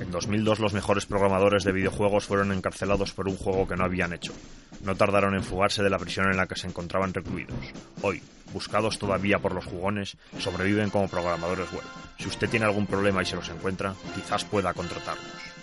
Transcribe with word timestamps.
En 0.00 0.10
2002 0.10 0.60
los 0.60 0.72
mejores 0.72 1.04
programadores 1.04 1.62
de 1.62 1.72
videojuegos 1.72 2.24
fueron 2.24 2.52
encarcelados 2.52 3.12
por 3.12 3.28
un 3.28 3.36
juego 3.36 3.68
que 3.68 3.76
no 3.76 3.84
habían 3.84 4.14
hecho. 4.14 4.32
No 4.82 4.96
tardaron 4.96 5.34
en 5.34 5.44
fugarse 5.44 5.82
de 5.82 5.90
la 5.90 5.98
prisión 5.98 6.30
en 6.30 6.38
la 6.38 6.46
que 6.46 6.56
se 6.56 6.66
encontraban 6.66 7.12
recluidos. 7.12 7.54
Hoy, 8.00 8.22
buscados 8.52 8.98
todavía 8.98 9.38
por 9.38 9.54
los 9.54 9.66
jugones, 9.66 10.16
sobreviven 10.38 10.90
como 10.90 11.08
programadores 11.08 11.70
web. 11.72 11.84
Si 12.18 12.28
usted 12.28 12.48
tiene 12.48 12.64
algún 12.66 12.86
problema 12.86 13.22
y 13.22 13.26
se 13.26 13.36
los 13.36 13.48
encuentra, 13.50 13.94
quizás 14.14 14.44
pueda 14.44 14.72
contratarlos. 14.72 15.59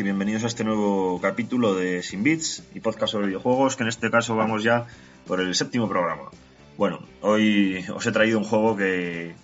Y 0.00 0.02
bienvenidos 0.02 0.44
a 0.44 0.46
este 0.46 0.64
nuevo 0.64 1.20
capítulo 1.20 1.74
de 1.74 2.02
Sin 2.02 2.22
Bits 2.22 2.62
y 2.74 2.80
podcast 2.80 3.12
sobre 3.12 3.26
videojuegos, 3.26 3.76
que 3.76 3.82
en 3.82 3.90
este 3.90 4.10
caso 4.10 4.34
vamos 4.34 4.62
ya 4.62 4.86
por 5.26 5.42
el 5.42 5.54
séptimo 5.54 5.90
programa. 5.90 6.30
Bueno, 6.78 7.00
hoy 7.20 7.84
os 7.94 8.06
he 8.06 8.10
traído 8.10 8.38
un 8.38 8.44
juego 8.44 8.78
que, 8.78 9.34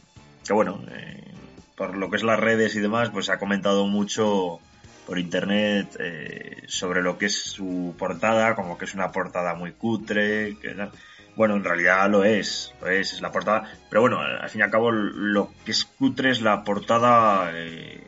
que 0.46 0.52
bueno, 0.54 0.80
eh, 0.90 1.30
por 1.76 1.94
lo 1.98 2.08
que 2.08 2.16
es 2.16 2.22
las 2.22 2.40
redes 2.40 2.74
y 2.74 2.80
demás, 2.80 3.10
pues 3.10 3.26
se 3.26 3.32
ha 3.32 3.38
comentado 3.38 3.86
mucho 3.86 4.58
por 5.06 5.18
internet 5.18 5.94
eh, 6.00 6.62
sobre 6.68 7.02
lo 7.02 7.18
que 7.18 7.26
es 7.26 7.34
su 7.34 7.94
portada, 7.98 8.54
como 8.54 8.78
que 8.78 8.86
es 8.86 8.94
una 8.94 9.12
portada 9.12 9.54
muy 9.54 9.72
cutre, 9.72 10.56
bueno, 11.36 11.56
en 11.56 11.64
realidad 11.64 12.08
lo 12.08 12.24
es, 12.24 12.72
lo 12.80 12.88
es, 12.88 13.12
es 13.12 13.20
la 13.20 13.30
portada, 13.30 13.70
pero 13.90 14.00
bueno, 14.00 14.20
al 14.20 14.48
fin 14.48 14.62
y 14.62 14.64
al 14.64 14.70
cabo 14.70 14.90
lo 14.90 15.52
que 15.66 15.72
es 15.72 15.84
cutre 15.84 16.30
es 16.30 16.40
la 16.40 16.64
portada... 16.64 17.50
Eh, 17.52 18.05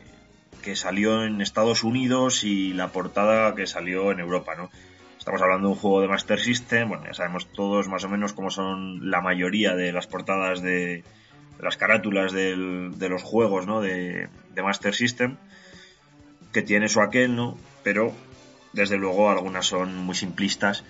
que 0.61 0.75
salió 0.75 1.23
en 1.23 1.41
Estados 1.41 1.83
Unidos 1.83 2.43
y 2.43 2.73
la 2.73 2.89
portada 2.89 3.55
que 3.55 3.67
salió 3.67 4.11
en 4.11 4.19
Europa, 4.19 4.55
¿no? 4.55 4.69
Estamos 5.17 5.41
hablando 5.41 5.67
de 5.67 5.73
un 5.73 5.79
juego 5.79 6.01
de 6.01 6.07
Master 6.07 6.39
System, 6.39 6.89
bueno, 6.89 7.05
ya 7.05 7.13
sabemos 7.13 7.51
todos 7.51 7.87
más 7.87 8.03
o 8.03 8.09
menos 8.09 8.33
cómo 8.33 8.49
son 8.49 9.11
la 9.11 9.21
mayoría 9.21 9.75
de 9.75 9.91
las 9.91 10.07
portadas 10.07 10.61
de, 10.61 11.03
las 11.59 11.77
carátulas 11.77 12.31
de 12.31 13.09
los 13.09 13.23
juegos, 13.23 13.67
¿no? 13.67 13.81
De, 13.81 14.29
Master 14.61 14.93
System, 14.93 15.37
que 16.51 16.61
tiene 16.61 16.89
su 16.89 16.99
aquel, 17.01 17.33
¿no? 17.33 17.57
Pero, 17.81 18.13
desde 18.73 18.97
luego, 18.97 19.29
algunas 19.29 19.65
son 19.65 19.95
muy 19.95 20.15
simplistas 20.15 20.83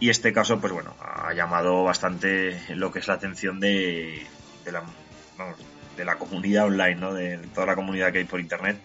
y 0.00 0.10
este 0.10 0.32
caso, 0.32 0.60
pues 0.60 0.72
bueno, 0.72 0.96
ha 1.00 1.32
llamado 1.34 1.84
bastante 1.84 2.60
lo 2.74 2.90
que 2.90 2.98
es 2.98 3.06
la 3.06 3.14
atención 3.14 3.60
de, 3.60 4.26
de 4.64 4.72
la, 4.72 4.82
de 5.96 6.04
la 6.04 6.16
comunidad 6.16 6.66
online, 6.66 6.96
¿no? 6.96 7.14
De 7.14 7.38
toda 7.54 7.66
la 7.66 7.76
comunidad 7.76 8.10
que 8.10 8.18
hay 8.18 8.24
por 8.24 8.40
internet 8.40 8.76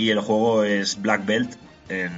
y 0.00 0.08
el 0.08 0.20
juego 0.20 0.64
es 0.64 1.02
Black 1.02 1.26
Belt 1.26 1.56
en 1.90 2.10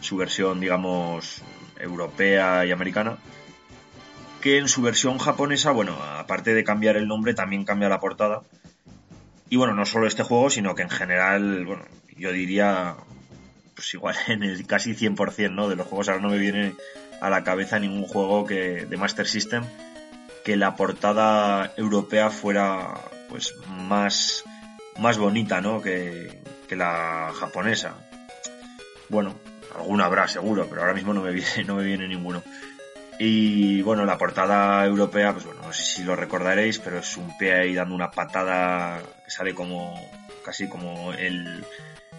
su 0.00 0.16
versión, 0.16 0.60
digamos, 0.60 1.42
europea 1.76 2.64
y 2.64 2.70
americana. 2.70 3.18
Que 4.40 4.58
en 4.58 4.68
su 4.68 4.80
versión 4.80 5.18
japonesa, 5.18 5.72
bueno, 5.72 6.00
aparte 6.00 6.54
de 6.54 6.62
cambiar 6.62 6.96
el 6.96 7.08
nombre, 7.08 7.34
también 7.34 7.64
cambia 7.64 7.88
la 7.88 7.98
portada. 7.98 8.42
Y 9.50 9.56
bueno, 9.56 9.74
no 9.74 9.84
solo 9.86 10.06
este 10.06 10.22
juego, 10.22 10.48
sino 10.48 10.76
que 10.76 10.82
en 10.82 10.90
general, 10.90 11.66
bueno, 11.66 11.82
yo 12.16 12.30
diría, 12.30 12.94
pues 13.74 13.92
igual 13.94 14.14
en 14.28 14.44
el 14.44 14.64
casi 14.68 14.94
100%, 14.94 15.52
¿no? 15.52 15.68
De 15.68 15.74
los 15.74 15.88
juegos 15.88 16.08
ahora 16.08 16.22
no 16.22 16.28
me 16.28 16.38
viene 16.38 16.74
a 17.20 17.28
la 17.28 17.42
cabeza 17.42 17.80
ningún 17.80 18.04
juego 18.04 18.46
que 18.46 18.86
de 18.86 18.96
Master 18.96 19.26
System 19.26 19.64
que 20.44 20.54
la 20.54 20.76
portada 20.76 21.72
europea 21.76 22.30
fuera 22.30 22.94
pues 23.28 23.52
más 23.80 24.44
más 24.98 25.18
bonita, 25.18 25.60
¿no? 25.60 25.80
Que, 25.80 26.44
la 26.70 27.32
japonesa. 27.38 27.94
Bueno, 29.08 29.36
alguna 29.76 30.06
habrá 30.06 30.26
seguro, 30.26 30.66
pero 30.68 30.82
ahora 30.82 30.94
mismo 30.94 31.14
no 31.14 31.22
me 31.22 31.30
viene, 31.32 31.64
no 31.64 31.76
me 31.76 31.84
viene 31.84 32.08
ninguno. 32.08 32.42
Y 33.18 33.80
bueno, 33.82 34.04
la 34.04 34.18
portada 34.18 34.84
europea, 34.84 35.32
pues 35.32 35.46
bueno, 35.46 35.62
no 35.62 35.72
sé 35.72 35.84
si 35.84 36.04
lo 36.04 36.16
recordaréis, 36.16 36.78
pero 36.80 36.98
es 36.98 37.16
un 37.16 37.36
pie 37.38 37.54
ahí 37.54 37.74
dando 37.74 37.94
una 37.94 38.10
patada 38.10 39.00
que 39.24 39.30
sale 39.30 39.54
como 39.54 39.94
casi 40.44 40.68
como 40.68 41.12
el, 41.14 41.64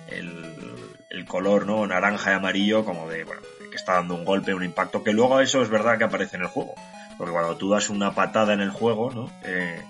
el, 0.07 1.25
color, 1.27 1.65
¿no? 1.65 1.85
Naranja 1.85 2.31
y 2.31 2.35
amarillo, 2.35 2.85
como 2.85 3.09
de, 3.09 3.25
bueno, 3.25 3.41
que 3.69 3.75
está 3.75 3.93
dando 3.93 4.15
un 4.15 4.25
golpe, 4.25 4.53
un 4.53 4.63
impacto, 4.63 5.03
que 5.03 5.11
luego 5.11 5.39
eso 5.41 5.61
es 5.61 5.69
verdad 5.69 5.97
que 5.97 6.05
aparece 6.05 6.37
en 6.37 6.43
el 6.43 6.47
juego. 6.47 6.73
Porque 7.17 7.33
cuando 7.33 7.57
tú 7.57 7.69
das 7.69 7.89
una 7.89 8.15
patada 8.15 8.53
en 8.53 8.61
el 8.61 8.71
juego, 8.71 9.11
¿no? 9.11 9.29
Eh, 9.43 9.83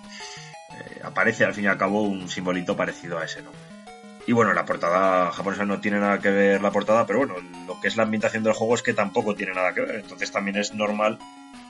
aparece 1.08 1.46
al 1.46 1.54
fin 1.54 1.66
y 1.66 1.68
al 1.68 1.78
cabo 1.78 2.04
un 2.04 2.30
simbolito 2.30 2.76
parecido 2.76 3.18
a 3.20 3.26
ese, 3.26 3.42
¿no? 3.42 3.52
Y 4.28 4.34
bueno, 4.34 4.54
la 4.54 4.66
portada 4.66 5.32
japonesa 5.32 5.66
no 5.66 5.80
tiene 5.80 6.00
nada 6.00 6.20
que 6.20 6.30
ver 6.30 6.62
la 6.62 6.72
portada, 6.72 7.06
pero 7.08 7.20
bueno, 7.20 7.36
lo 7.66 7.80
que 7.80 7.88
es 7.88 7.96
la 7.96 8.04
ambientación 8.04 8.44
del 8.44 8.52
juego 8.52 8.76
es 8.76 8.84
que 8.84 8.94
tampoco 8.94 9.36
tiene 9.36 9.54
nada 9.54 9.74
que 9.74 9.82
ver. 9.82 9.96
Entonces 9.96 10.32
también 10.34 10.58
es 10.58 10.74
normal 10.74 11.18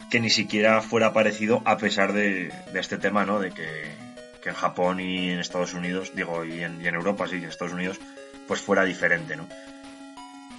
que 0.10 0.20
ni 0.20 0.32
siquiera 0.32 0.82
fuera 0.82 1.14
parecido 1.14 1.62
a 1.66 1.78
pesar 1.78 2.14
de, 2.14 2.52
este 2.74 2.98
tema, 2.98 3.26
¿no? 3.26 3.40
De 3.40 3.52
que, 3.52 4.08
en 4.44 4.54
Japón 4.54 5.02
y 5.02 5.32
en 5.32 5.40
Estados 5.40 5.74
Unidos, 5.74 6.14
digo, 6.16 6.46
y 6.46 6.64
en, 6.64 6.82
Europa, 6.86 7.28
sí, 7.28 7.36
en 7.36 7.44
Estados 7.44 7.74
Unidos, 7.74 8.00
pues 8.48 8.62
fuera 8.62 8.86
diferente, 8.86 9.36
¿no? 9.36 9.46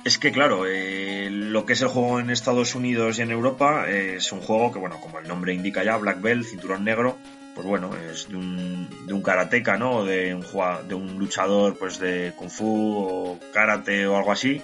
Es 0.04 0.18
que, 0.18 0.30
claro, 0.30 0.66
eh, 0.66 1.30
lo 1.30 1.64
que 1.64 1.72
es 1.72 1.80
el 1.80 1.88
juego 1.88 2.20
en 2.20 2.28
Estados 2.28 2.74
Unidos 2.74 3.18
y 3.18 3.22
en 3.22 3.30
Europa 3.30 3.86
eh, 3.88 4.16
es 4.16 4.30
un 4.30 4.42
juego 4.42 4.72
que, 4.72 4.78
bueno, 4.78 5.00
como 5.00 5.20
el 5.20 5.26
nombre 5.26 5.54
indica 5.54 5.82
ya, 5.82 5.96
Black 5.96 6.20
Belt, 6.20 6.46
cinturón 6.46 6.84
negro, 6.84 7.16
pues 7.58 7.66
bueno, 7.66 7.90
es 7.96 8.28
de 8.28 8.36
un, 8.36 8.88
de 9.04 9.20
karateca, 9.20 9.76
¿no? 9.76 10.04
De 10.04 10.32
un, 10.32 11.18
luchador, 11.18 11.76
pues 11.76 11.98
de 11.98 12.32
kung 12.36 12.50
fu 12.50 12.94
o 12.96 13.40
karate 13.52 14.06
o 14.06 14.16
algo 14.16 14.30
así, 14.30 14.62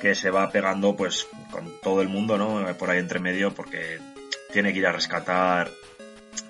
que 0.00 0.14
se 0.14 0.30
va 0.30 0.50
pegando, 0.50 0.96
pues, 0.96 1.28
con 1.50 1.70
todo 1.82 2.00
el 2.00 2.08
mundo, 2.08 2.38
¿no? 2.38 2.74
Por 2.78 2.88
ahí 2.88 3.00
entre 3.00 3.20
medio, 3.20 3.52
porque 3.52 3.98
tiene 4.50 4.72
que 4.72 4.78
ir 4.78 4.86
a 4.86 4.92
rescatar 4.92 5.70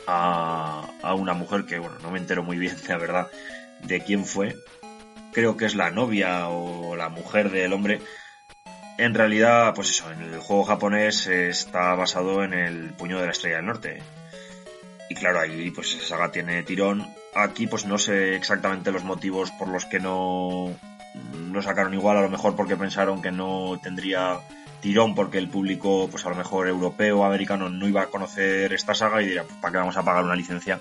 a, 0.06 0.88
a 1.02 1.14
una 1.14 1.34
mujer 1.34 1.64
que, 1.64 1.80
bueno, 1.80 1.96
no 2.00 2.12
me 2.12 2.20
entero 2.20 2.44
muy 2.44 2.58
bien, 2.58 2.76
la 2.88 2.98
verdad, 2.98 3.26
de 3.82 4.02
quién 4.02 4.24
fue. 4.24 4.54
Creo 5.32 5.56
que 5.56 5.64
es 5.64 5.74
la 5.74 5.90
novia 5.90 6.48
o 6.48 6.94
la 6.94 7.08
mujer 7.08 7.50
del 7.50 7.72
hombre. 7.72 8.00
En 8.98 9.14
realidad, 9.14 9.74
pues 9.74 9.90
eso, 9.90 10.08
el 10.12 10.38
juego 10.38 10.62
japonés 10.62 11.26
está 11.26 11.96
basado 11.96 12.44
en 12.44 12.54
el 12.54 12.92
puño 12.92 13.18
de 13.18 13.26
la 13.26 13.32
estrella 13.32 13.56
del 13.56 13.66
norte 13.66 14.00
y 15.08 15.14
claro, 15.14 15.40
ahí 15.40 15.70
pues 15.70 15.94
esa 15.94 16.06
saga 16.06 16.32
tiene 16.32 16.62
tirón. 16.62 17.06
Aquí 17.34 17.66
pues 17.66 17.86
no 17.86 17.98
sé 17.98 18.34
exactamente 18.34 18.92
los 18.92 19.04
motivos 19.04 19.50
por 19.52 19.68
los 19.68 19.84
que 19.86 20.00
no 20.00 20.74
lo 21.50 21.62
sacaron 21.62 21.94
igual, 21.94 22.18
a 22.18 22.22
lo 22.22 22.30
mejor 22.30 22.56
porque 22.56 22.76
pensaron 22.76 23.22
que 23.22 23.30
no 23.30 23.78
tendría 23.82 24.40
tirón 24.80 25.14
porque 25.14 25.38
el 25.38 25.48
público 25.48 26.08
pues 26.10 26.26
a 26.26 26.30
lo 26.30 26.36
mejor 26.36 26.68
europeo 26.68 27.20
o 27.20 27.24
americano 27.24 27.70
no 27.70 27.88
iba 27.88 28.02
a 28.02 28.06
conocer 28.06 28.72
esta 28.72 28.94
saga 28.94 29.22
y 29.22 29.26
diría, 29.26 29.44
pues, 29.44 29.56
¿para 29.56 29.72
qué 29.72 29.78
vamos 29.78 29.96
a 29.96 30.04
pagar 30.04 30.24
una 30.24 30.36
licencia 30.36 30.80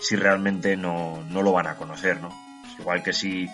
si 0.00 0.16
realmente 0.16 0.76
no, 0.76 1.22
no 1.28 1.42
lo 1.42 1.52
van 1.52 1.66
a 1.66 1.76
conocer, 1.76 2.20
¿no? 2.20 2.30
igual 2.80 3.02
que 3.02 3.12
si 3.12 3.48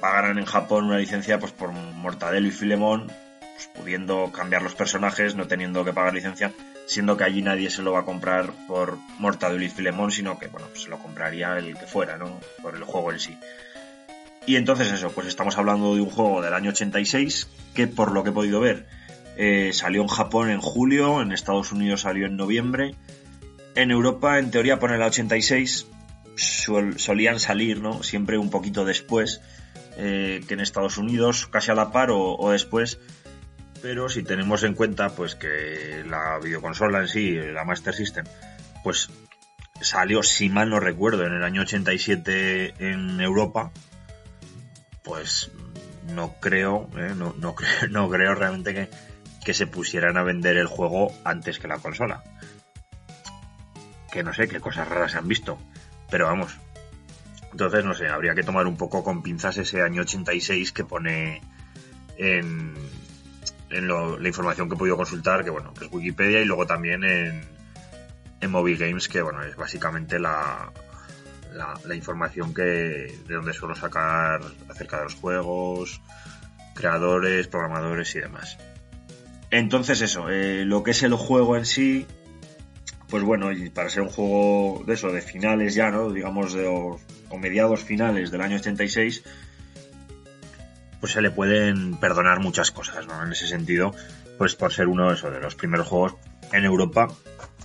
pagaran 0.00 0.38
en 0.38 0.44
Japón 0.44 0.86
una 0.86 0.98
licencia 0.98 1.38
pues 1.38 1.52
por 1.52 1.72
Mortadelo 1.72 2.46
y 2.46 2.50
Filemón, 2.50 3.06
pues, 3.06 3.70
pudiendo 3.74 4.30
cambiar 4.32 4.62
los 4.62 4.74
personajes, 4.74 5.34
no 5.34 5.46
teniendo 5.46 5.84
que 5.84 5.92
pagar 5.92 6.14
licencia, 6.14 6.52
siendo 6.88 7.18
que 7.18 7.24
allí 7.24 7.42
nadie 7.42 7.68
se 7.68 7.82
lo 7.82 7.92
va 7.92 8.00
a 8.00 8.04
comprar 8.06 8.50
por 8.66 8.98
Mortadelo 9.18 9.62
y 9.62 9.68
Filemón, 9.68 10.10
sino 10.10 10.38
que, 10.38 10.48
bueno, 10.48 10.68
pues 10.68 10.84
se 10.84 10.88
lo 10.88 10.98
compraría 10.98 11.58
el 11.58 11.76
que 11.76 11.86
fuera, 11.86 12.16
¿no? 12.16 12.40
Por 12.62 12.74
el 12.76 12.82
juego 12.82 13.12
en 13.12 13.20
sí. 13.20 13.38
Y 14.46 14.56
entonces 14.56 14.90
eso, 14.90 15.12
pues 15.12 15.26
estamos 15.26 15.58
hablando 15.58 15.94
de 15.94 16.00
un 16.00 16.08
juego 16.08 16.40
del 16.40 16.54
año 16.54 16.70
86 16.70 17.48
que 17.74 17.86
por 17.88 18.12
lo 18.12 18.24
que 18.24 18.30
he 18.30 18.32
podido 18.32 18.60
ver 18.60 18.86
eh, 19.36 19.72
salió 19.74 20.00
en 20.00 20.08
Japón 20.08 20.48
en 20.48 20.62
julio, 20.62 21.20
en 21.20 21.32
Estados 21.32 21.72
Unidos 21.72 22.00
salió 22.00 22.24
en 22.24 22.38
noviembre, 22.38 22.94
en 23.74 23.90
Europa 23.90 24.38
en 24.38 24.50
teoría 24.50 24.78
por 24.78 24.90
el 24.90 25.02
86 25.02 25.86
solían 26.36 27.38
salir, 27.38 27.82
¿no? 27.82 28.02
Siempre 28.02 28.38
un 28.38 28.48
poquito 28.48 28.86
después 28.86 29.42
eh, 29.98 30.40
que 30.48 30.54
en 30.54 30.60
Estados 30.60 30.96
Unidos, 30.96 31.46
casi 31.48 31.70
a 31.70 31.74
la 31.74 31.92
par 31.92 32.10
o 32.10 32.50
después, 32.50 32.98
pero 33.82 34.08
si 34.08 34.22
tenemos 34.22 34.62
en 34.62 34.74
cuenta 34.74 35.10
pues 35.10 35.34
que 35.34 36.04
la 36.08 36.38
videoconsola 36.38 37.00
en 37.00 37.08
sí, 37.08 37.34
la 37.34 37.64
Master 37.64 37.94
System, 37.94 38.24
pues 38.82 39.10
salió, 39.80 40.22
si 40.22 40.48
mal 40.48 40.70
no 40.70 40.80
recuerdo, 40.80 41.24
en 41.26 41.34
el 41.34 41.44
año 41.44 41.62
87 41.62 42.74
en 42.78 43.20
Europa, 43.20 43.70
pues 45.02 45.50
no 46.12 46.34
creo, 46.40 46.88
¿eh? 46.96 47.14
no, 47.16 47.34
no, 47.38 47.54
creo, 47.56 47.88
no 47.90 48.08
creo 48.08 48.34
realmente 48.34 48.74
que, 48.74 48.90
que 49.44 49.54
se 49.54 49.66
pusieran 49.66 50.16
a 50.16 50.22
vender 50.22 50.56
el 50.56 50.66
juego 50.66 51.12
antes 51.24 51.58
que 51.58 51.68
la 51.68 51.78
consola. 51.78 52.22
Que 54.10 54.22
no 54.22 54.32
sé 54.32 54.48
qué 54.48 54.60
cosas 54.60 54.88
raras 54.88 55.12
se 55.12 55.18
han 55.18 55.28
visto. 55.28 55.58
Pero 56.10 56.26
vamos. 56.26 56.56
Entonces, 57.52 57.84
no 57.84 57.94
sé, 57.94 58.08
habría 58.08 58.34
que 58.34 58.42
tomar 58.42 58.66
un 58.66 58.76
poco 58.76 59.04
con 59.04 59.22
pinzas 59.22 59.58
ese 59.58 59.82
año 59.82 60.02
86 60.02 60.72
que 60.72 60.84
pone 60.84 61.42
en, 62.16 62.74
en 63.70 63.88
la 63.88 64.28
información 64.28 64.68
que 64.68 64.74
he 64.74 64.78
podido 64.78 64.96
consultar, 64.96 65.44
que 65.44 65.50
bueno, 65.50 65.74
que 65.74 65.86
es 65.86 65.92
Wikipedia, 65.92 66.40
y 66.40 66.44
luego 66.44 66.66
también 66.66 67.04
en, 67.04 67.42
en 68.40 68.50
Mobile 68.50 68.86
Games, 68.86 69.08
que 69.08 69.22
bueno, 69.22 69.42
es 69.42 69.56
básicamente 69.56 70.18
la, 70.18 70.72
la, 71.84 71.94
información 71.94 72.54
que 72.54 72.62
de 72.62 73.34
donde 73.34 73.52
suelo 73.52 73.74
sacar 73.74 74.40
acerca 74.68 74.98
de 74.98 75.04
los 75.04 75.14
juegos, 75.14 76.00
creadores, 76.74 77.48
programadores 77.48 78.14
y 78.14 78.20
demás. 78.20 78.58
Entonces 79.50 80.00
eso, 80.00 80.28
eh, 80.30 80.64
lo 80.64 80.82
que 80.82 80.92
es 80.92 81.02
el 81.02 81.14
juego 81.14 81.56
en 81.56 81.64
sí, 81.64 82.06
pues 83.08 83.22
bueno, 83.22 83.52
y 83.52 83.70
para 83.70 83.88
ser 83.88 84.02
un 84.02 84.10
juego 84.10 84.84
de 84.86 84.94
eso, 84.94 85.10
de 85.10 85.22
finales 85.22 85.74
ya, 85.74 85.90
¿no? 85.90 86.10
Digamos, 86.10 86.52
de 86.52 86.66
o, 86.66 86.98
mediados 87.38 87.82
finales 87.82 88.30
del 88.30 88.42
año 88.42 88.56
86, 88.56 89.24
pues 91.00 91.12
se 91.12 91.20
le 91.20 91.30
pueden 91.30 91.96
perdonar 91.96 92.40
muchas 92.40 92.70
cosas, 92.70 93.06
¿no? 93.06 93.22
En 93.22 93.32
ese 93.32 93.46
sentido, 93.46 93.94
pues 94.36 94.54
por 94.54 94.72
ser 94.72 94.88
uno 94.88 95.08
de, 95.08 95.14
eso, 95.14 95.30
de 95.30 95.40
los 95.40 95.54
primeros 95.54 95.86
juegos 95.86 96.16
en 96.52 96.64
Europa, 96.64 97.08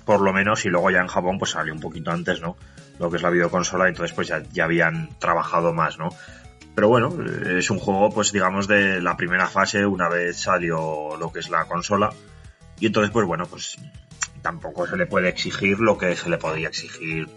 por 0.06 0.22
lo 0.22 0.34
menos, 0.34 0.66
y 0.66 0.70
luego 0.70 0.92
ya 0.92 1.00
en 1.00 1.08
Japón, 1.08 1.40
pues 1.40 1.52
salió 1.52 1.74
un 1.74 1.80
poquito 1.80 2.12
antes, 2.12 2.42
¿no? 2.42 2.58
Lo 3.00 3.10
que 3.10 3.18
es 3.18 3.24
la 3.24 3.30
videoconsola, 3.30 3.88
entonces 3.88 4.14
pues 4.14 4.28
ya, 4.28 4.44
ya 4.52 4.66
habían 4.66 5.10
trabajado 5.20 5.74
más, 5.74 5.98
¿no? 5.98 6.10
Pero 6.76 6.90
bueno, 6.90 7.16
es 7.58 7.70
un 7.70 7.80
juego, 7.80 8.10
pues 8.10 8.32
digamos, 8.32 8.68
de 8.68 9.00
la 9.00 9.16
primera 9.16 9.48
fase, 9.48 9.86
una 9.86 10.10
vez 10.10 10.38
salió 10.38 11.16
lo 11.18 11.32
que 11.32 11.40
es 11.40 11.50
la 11.50 11.66
consola. 11.66 12.12
Y 12.80 12.88
entonces, 12.88 13.12
pues 13.12 13.28
bueno, 13.28 13.46
pues 13.46 13.78
tampoco 14.42 14.88
se 14.88 14.98
le 14.98 15.06
puede 15.06 15.30
exigir 15.30 15.80
lo 15.80 15.98
que 15.98 16.16
se 16.16 16.30
le 16.30 16.38
podía 16.38 16.68
exigir 16.68 17.30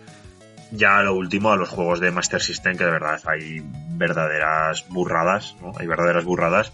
ya 0.72 1.02
lo 1.02 1.14
último 1.14 1.52
a 1.52 1.56
los 1.56 1.68
juegos 1.68 2.00
de 2.00 2.10
Master 2.10 2.42
System, 2.42 2.76
que 2.76 2.84
de 2.84 2.90
verdad 2.90 3.20
hay 3.26 3.62
verdaderas 3.90 4.86
burradas, 4.88 5.56
¿no? 5.60 5.72
Hay 5.78 5.86
verdaderas 5.86 6.24
burradas 6.24 6.72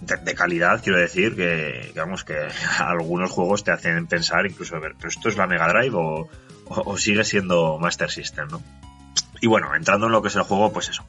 de, 0.00 0.34
calidad, 0.34 0.80
quiero 0.82 0.98
decir, 0.98 1.34
que, 1.34 1.86
digamos 1.88 2.24
que 2.24 2.36
algunos 2.78 3.30
juegos 3.30 3.64
te 3.64 3.70
hacen 3.70 4.06
pensar 4.06 4.46
incluso, 4.46 4.80
ver, 4.80 4.94
pero 4.96 5.08
esto 5.08 5.28
es 5.28 5.36
la 5.36 5.46
Mega 5.46 5.68
Drive 5.68 5.94
o, 5.94 6.28
sigue 6.98 7.24
siendo 7.24 7.78
Master 7.78 8.10
System, 8.10 8.48
¿no? 8.48 8.62
Y 9.40 9.46
bueno, 9.46 9.74
entrando 9.74 10.06
en 10.06 10.12
lo 10.12 10.20
que 10.20 10.28
es 10.28 10.36
el 10.36 10.42
juego, 10.42 10.72
pues 10.72 10.90
eso 10.90 11.04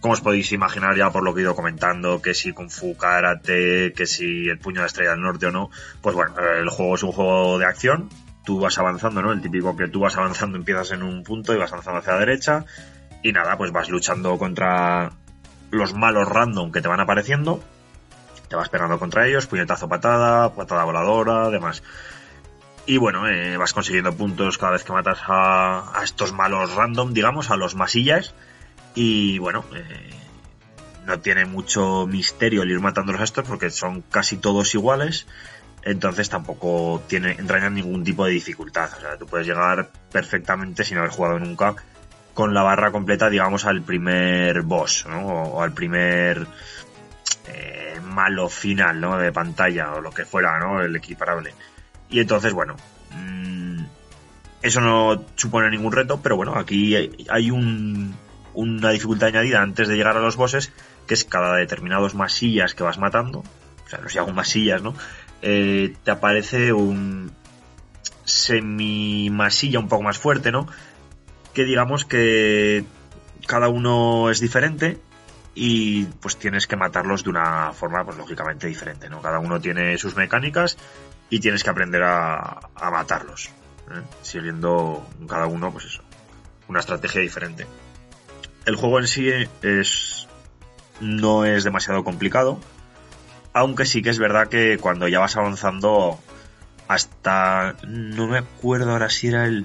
como 0.00 0.12
os 0.12 0.20
podéis 0.20 0.52
imaginar 0.52 0.96
ya 0.96 1.10
por 1.10 1.24
lo 1.24 1.34
que 1.34 1.40
he 1.40 1.42
ido 1.42 1.56
comentando, 1.56 2.22
que 2.22 2.32
si 2.32 2.52
Kung 2.52 2.70
Fu 2.70 2.96
que 2.96 4.06
si 4.06 4.48
el 4.48 4.58
puño 4.58 4.76
de 4.76 4.80
la 4.82 4.86
estrella 4.86 5.10
del 5.12 5.22
norte 5.22 5.46
o 5.46 5.50
no, 5.50 5.70
pues 6.00 6.14
bueno, 6.14 6.34
el 6.38 6.68
juego 6.68 6.94
es 6.94 7.02
un 7.02 7.10
juego 7.10 7.58
de 7.58 7.66
acción, 7.66 8.08
tú 8.46 8.60
vas 8.60 8.78
avanzando, 8.78 9.20
¿no? 9.20 9.32
El 9.32 9.42
típico 9.42 9.76
que 9.76 9.88
tú 9.88 10.00
vas 10.00 10.16
avanzando, 10.16 10.56
empiezas 10.56 10.92
en 10.92 11.02
un 11.02 11.24
punto 11.24 11.52
y 11.52 11.58
vas 11.58 11.72
avanzando 11.72 11.98
hacia 11.98 12.12
la 12.14 12.20
derecha, 12.20 12.64
y 13.22 13.32
nada, 13.32 13.58
pues 13.58 13.72
vas 13.72 13.90
luchando 13.90 14.38
contra 14.38 15.12
los 15.70 15.94
malos 15.94 16.28
random 16.28 16.70
que 16.70 16.80
te 16.80 16.88
van 16.88 17.00
apareciendo, 17.00 17.60
te 18.48 18.54
vas 18.54 18.68
pegando 18.68 19.00
contra 19.00 19.26
ellos, 19.26 19.48
puñetazo 19.48 19.88
patada, 19.88 20.54
patada 20.54 20.84
voladora, 20.84 21.50
demás. 21.50 21.82
Y 22.86 22.98
bueno, 22.98 23.26
eh, 23.28 23.56
vas 23.56 23.72
consiguiendo 23.72 24.16
puntos 24.16 24.58
cada 24.58 24.72
vez 24.72 24.84
que 24.84 24.92
matas 24.92 25.18
a, 25.26 25.98
a 25.98 26.04
estos 26.04 26.32
malos 26.32 26.72
random, 26.76 27.12
digamos, 27.12 27.50
a 27.50 27.56
los 27.56 27.74
masillas 27.74 28.32
y 28.94 29.38
bueno, 29.40 29.64
eh, 29.74 30.10
no 31.04 31.18
tiene 31.18 31.46
mucho 31.46 32.06
misterio 32.06 32.62
el 32.62 32.70
ir 32.70 32.80
matándolos 32.80 33.20
a 33.20 33.24
estos 33.24 33.44
porque 33.44 33.70
son 33.70 34.02
casi 34.02 34.36
todos 34.36 34.74
iguales. 34.74 35.26
Entonces 35.86 36.28
tampoco 36.28 37.00
tiene, 37.06 37.36
entrañan 37.38 37.74
ningún 37.74 38.02
tipo 38.02 38.24
de 38.26 38.32
dificultad. 38.32 38.90
O 38.96 39.00
sea, 39.00 39.16
tú 39.16 39.24
puedes 39.26 39.46
llegar 39.46 39.88
perfectamente 40.10 40.82
sin 40.82 40.98
haber 40.98 41.10
jugado 41.10 41.38
nunca 41.38 41.76
con 42.34 42.52
la 42.52 42.64
barra 42.64 42.90
completa, 42.90 43.30
digamos, 43.30 43.64
al 43.66 43.82
primer 43.82 44.62
boss, 44.62 45.06
¿no? 45.08 45.24
O, 45.24 45.62
al 45.62 45.72
primer 45.72 46.44
eh, 47.46 48.00
malo 48.02 48.48
final, 48.48 49.00
¿no? 49.00 49.16
De 49.16 49.30
pantalla 49.30 49.92
o 49.92 50.00
lo 50.00 50.10
que 50.10 50.24
fuera, 50.24 50.58
¿no? 50.58 50.82
El 50.82 50.96
equiparable. 50.96 51.54
Y 52.10 52.18
entonces, 52.18 52.52
bueno, 52.52 52.74
mm, 53.12 53.84
eso 54.62 54.80
no 54.80 55.24
supone 55.36 55.70
ningún 55.70 55.92
reto, 55.92 56.20
pero 56.20 56.34
bueno, 56.34 56.56
aquí 56.56 56.96
hay 57.28 57.50
un, 57.52 58.12
una 58.54 58.90
dificultad 58.90 59.28
añadida 59.28 59.62
antes 59.62 59.86
de 59.86 59.94
llegar 59.94 60.16
a 60.16 60.20
los 60.20 60.34
bosses, 60.34 60.72
que 61.06 61.14
es 61.14 61.24
cada 61.24 61.54
determinados 61.54 62.16
masillas 62.16 62.74
que 62.74 62.82
vas 62.82 62.98
matando, 62.98 63.44
o 63.84 63.88
sea, 63.88 64.00
no 64.00 64.08
sé 64.08 64.18
hago 64.18 64.32
masillas, 64.32 64.82
¿no? 64.82 64.94
Eh, 65.48 65.94
te 66.02 66.10
aparece 66.10 66.72
un 66.72 67.30
semi 68.24 69.30
masilla 69.30 69.78
un 69.78 69.86
poco 69.86 70.02
más 70.02 70.18
fuerte, 70.18 70.50
¿no? 70.50 70.66
Que 71.54 71.62
digamos 71.62 72.04
que 72.04 72.84
cada 73.46 73.68
uno 73.68 74.28
es 74.28 74.40
diferente 74.40 74.98
y 75.54 76.02
pues 76.20 76.36
tienes 76.36 76.66
que 76.66 76.74
matarlos 76.74 77.22
de 77.22 77.30
una 77.30 77.72
forma 77.72 78.04
pues 78.04 78.16
lógicamente 78.18 78.66
diferente, 78.66 79.08
¿no? 79.08 79.22
Cada 79.22 79.38
uno 79.38 79.60
tiene 79.60 79.96
sus 79.98 80.16
mecánicas 80.16 80.78
y 81.30 81.38
tienes 81.38 81.62
que 81.62 81.70
aprender 81.70 82.02
a, 82.02 82.68
matarlos, 82.90 83.46
¿eh? 83.92 84.02
siguiendo 84.22 85.08
cada 85.28 85.46
uno 85.46 85.70
pues 85.70 85.84
eso, 85.84 86.02
una 86.66 86.80
estrategia 86.80 87.20
diferente. 87.20 87.68
El 88.64 88.74
juego 88.74 88.98
en 88.98 89.06
sí 89.06 89.30
es 89.62 90.26
no 90.98 91.44
es 91.44 91.62
demasiado 91.62 92.02
complicado, 92.02 92.58
aunque 93.56 93.86
sí 93.86 94.02
que 94.02 94.10
es 94.10 94.18
verdad 94.18 94.48
que 94.48 94.76
cuando 94.76 95.08
ya 95.08 95.18
vas 95.18 95.34
avanzando 95.38 96.20
hasta 96.88 97.74
no 97.88 98.26
me 98.26 98.36
acuerdo 98.36 98.92
ahora 98.92 99.08
si 99.08 99.28
era 99.28 99.46
el 99.46 99.64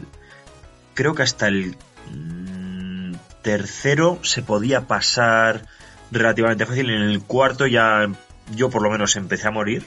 creo 0.93 1.13
que 1.13 1.23
hasta 1.23 1.49
el 1.49 1.75
mm, 2.09 3.15
tercero 3.41 4.17
se 4.23 4.43
podía 4.43 4.88
pasar 4.88 5.65
relativamente 6.09 6.65
fácil. 6.65 6.89
En 6.89 7.01
el 7.01 7.21
cuarto 7.21 7.67
ya 7.67 8.07
yo 8.55 8.69
por 8.69 8.81
lo 8.81 8.89
menos 8.89 9.17
empecé 9.17 9.49
a 9.49 9.51
morir 9.51 9.85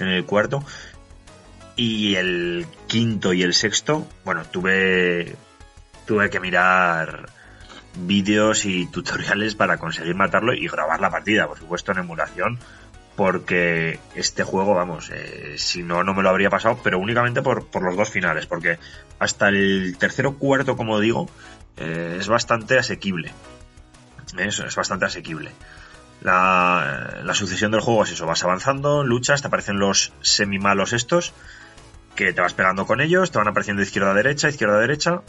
en 0.00 0.08
el 0.08 0.24
cuarto. 0.24 0.64
Y 1.76 2.16
el 2.16 2.66
quinto 2.88 3.32
y 3.34 3.44
el 3.44 3.54
sexto 3.54 4.08
bueno 4.24 4.46
tuve 4.46 5.36
tuve 6.06 6.28
que 6.28 6.40
mirar 6.40 7.28
vídeos 7.94 8.64
y 8.64 8.86
tutoriales 8.86 9.54
para 9.54 9.78
conseguir 9.78 10.16
matarlo 10.16 10.54
y 10.54 10.66
grabar 10.66 11.00
la 11.00 11.10
partida, 11.10 11.46
por 11.46 11.58
supuesto 11.58 11.92
en 11.92 11.98
emulación, 11.98 12.58
porque 13.18 13.98
este 14.14 14.44
juego, 14.44 14.76
vamos, 14.76 15.10
eh, 15.12 15.54
si 15.56 15.82
no, 15.82 16.04
no 16.04 16.14
me 16.14 16.22
lo 16.22 16.28
habría 16.28 16.50
pasado, 16.50 16.78
pero 16.84 17.00
únicamente 17.00 17.42
por, 17.42 17.66
los 17.82 17.96
dos 17.96 18.10
finales, 18.10 18.46
porque 18.46 18.78
hasta 19.18 19.48
el 19.48 19.96
tercero 19.98 20.34
cuarto, 20.34 20.76
como 20.76 21.00
digo, 21.00 21.28
eh, 21.78 22.18
es 22.20 22.28
bastante 22.28 22.78
asequible. 22.78 23.32
Es, 24.38 24.60
es 24.60 24.76
bastante 24.76 25.06
asequible. 25.06 25.50
La, 26.20 27.18
la, 27.24 27.34
sucesión 27.34 27.72
del 27.72 27.80
juego 27.80 28.04
es 28.04 28.12
eso, 28.12 28.24
vas 28.24 28.44
avanzando, 28.44 29.02
luchas, 29.02 29.42
te 29.42 29.48
aparecen 29.48 29.80
los 29.80 30.12
semi-malos 30.20 30.92
estos, 30.92 31.34
que 32.14 32.32
te 32.32 32.40
vas 32.40 32.54
pegando 32.54 32.86
con 32.86 33.00
ellos, 33.00 33.32
te 33.32 33.38
van 33.38 33.48
apareciendo 33.48 33.82
izquierda 33.82 34.12
a 34.12 34.14
derecha, 34.14 34.48
izquierda 34.48 34.76
a 34.76 34.80
derecha, 34.80 35.22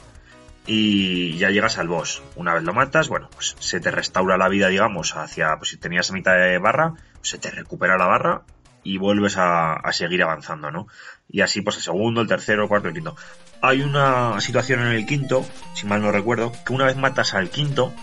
y 0.68 1.40
ya 1.40 1.50
llegas 1.50 1.80
al 1.80 1.88
boss. 1.88 2.22
Una 2.36 2.54
vez 2.54 2.62
lo 2.62 2.74
matas, 2.76 3.08
bueno, 3.08 3.32
pues 3.34 3.56
se 3.58 3.80
te 3.80 3.90
restaura 3.90 4.38
la 4.38 4.48
vida, 4.48 4.68
digamos, 4.68 5.16
hacia, 5.16 5.58
pues 5.58 5.72
si 5.72 5.78
tenías 5.78 6.12
mitad 6.12 6.36
de 6.36 6.60
barra, 6.60 6.94
se 7.22 7.38
te 7.38 7.52
recupera 7.52 7.98
la 7.98 8.08
barra 8.08 8.42
y 8.84 8.98
vuelves 8.98 9.36
a, 9.38 9.82
seguir 9.92 10.24
avanzando, 10.24 10.72
¿no? 10.72 10.88
Y 11.30 11.42
así, 11.42 11.62
pues 11.62 11.78
el 11.78 11.84
segundo, 11.84 12.22
el 12.22 12.28
tercero, 12.28 12.64
el 12.64 12.70
cuarto, 12.70 12.88
el 12.88 12.94
quinto. 12.94 13.16
Hay 13.62 13.82
una 13.82 14.40
situación 14.42 14.82
en 14.82 14.88
el 14.88 15.06
quinto, 15.06 15.46
si 15.74 15.86
mal 15.86 16.02
no 16.02 16.12
recuerdo, 16.12 16.52
que 16.66 16.74
una 16.74 16.86
vez 16.86 16.96
matas 16.96 17.34
al 17.34 17.50
quinto, 17.50 17.94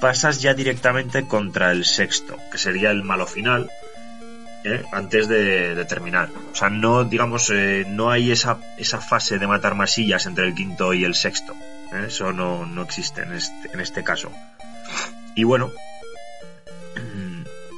pasas 0.00 0.40
ya 0.40 0.54
directamente 0.54 1.26
contra 1.26 1.72
el 1.72 1.84
sexto, 1.84 2.36
que 2.50 2.58
sería 2.58 2.90
el 2.90 3.02
malo 3.02 3.26
final, 3.26 3.70
¿eh? 4.64 4.84
antes 4.92 5.28
de, 5.28 5.84
terminar. 5.88 6.30
O 6.52 6.54
sea, 6.54 6.70
no, 6.70 7.04
digamos, 7.04 7.50
eh, 7.50 7.84
no 7.88 8.10
hay 8.10 8.30
esa, 8.30 8.58
esa 8.78 9.00
fase 9.00 9.38
de 9.38 9.46
matar 9.46 9.74
masillas 9.74 10.26
entre 10.26 10.46
el 10.46 10.54
quinto 10.54 10.94
y 10.94 11.04
el 11.04 11.14
sexto. 11.14 11.54
¿eh? 11.92 12.06
Eso 12.06 12.32
no, 12.32 12.66
no 12.66 12.82
existe 12.82 13.22
en 13.22 13.32
este, 13.32 13.70
en 13.72 13.80
este 13.80 14.04
caso. 14.04 14.30
Y 15.34 15.44
bueno, 15.44 15.70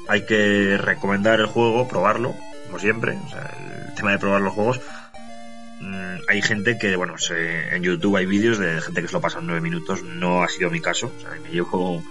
hay 0.08 0.24
que 0.26 0.76
recomendar 0.78 1.40
el 1.40 1.46
juego, 1.46 1.88
probarlo, 1.88 2.34
como 2.66 2.78
siempre. 2.78 3.18
O 3.26 3.28
sea, 3.28 3.50
el 3.88 3.94
tema 3.94 4.12
de 4.12 4.18
probar 4.18 4.40
los 4.40 4.52
juegos. 4.52 4.80
Mm, 5.80 6.16
hay 6.28 6.42
gente 6.42 6.78
que, 6.78 6.96
bueno, 6.96 7.14
en 7.30 7.82
YouTube 7.82 8.16
hay 8.16 8.26
vídeos 8.26 8.58
de 8.58 8.80
gente 8.80 9.02
que 9.02 9.08
se 9.08 9.14
lo 9.14 9.20
pasa 9.20 9.38
en 9.38 9.46
nueve 9.46 9.60
minutos. 9.60 10.02
No 10.02 10.42
ha 10.42 10.48
sido 10.48 10.70
mi 10.70 10.80
caso. 10.80 11.12
O 11.16 11.20
sea, 11.20 11.30
me 11.42 11.50
llevo 11.50 12.02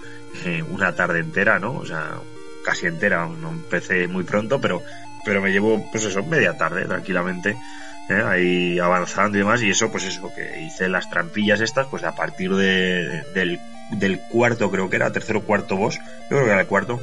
una 0.70 0.94
tarde 0.94 1.20
entera, 1.20 1.58
¿no? 1.58 1.74
O 1.74 1.86
sea, 1.86 2.18
casi 2.64 2.86
entera, 2.86 3.26
no 3.26 3.50
empecé 3.50 4.08
muy 4.08 4.24
pronto, 4.24 4.60
pero, 4.60 4.82
pero 5.24 5.40
me 5.40 5.52
llevo, 5.52 5.88
pues 5.92 6.04
eso, 6.04 6.24
media 6.24 6.56
tarde 6.56 6.86
tranquilamente 6.86 7.56
¿eh? 8.08 8.22
ahí 8.26 8.78
avanzando 8.78 9.36
y 9.36 9.40
demás, 9.40 9.62
y 9.62 9.70
eso, 9.70 9.90
pues 9.90 10.04
eso, 10.04 10.32
que 10.34 10.62
hice 10.62 10.88
las 10.88 11.08
trampillas 11.10 11.60
estas, 11.60 11.86
pues 11.86 12.02
a 12.04 12.14
partir 12.14 12.54
de, 12.54 13.22
del, 13.34 13.60
del 13.92 14.20
cuarto, 14.20 14.70
creo 14.70 14.90
que 14.90 14.96
era, 14.96 15.12
tercero 15.12 15.42
cuarto 15.42 15.76
boss, 15.76 15.98
yo 15.98 16.28
creo 16.28 16.44
que 16.44 16.50
era 16.50 16.60
el 16.60 16.66
cuarto, 16.66 17.00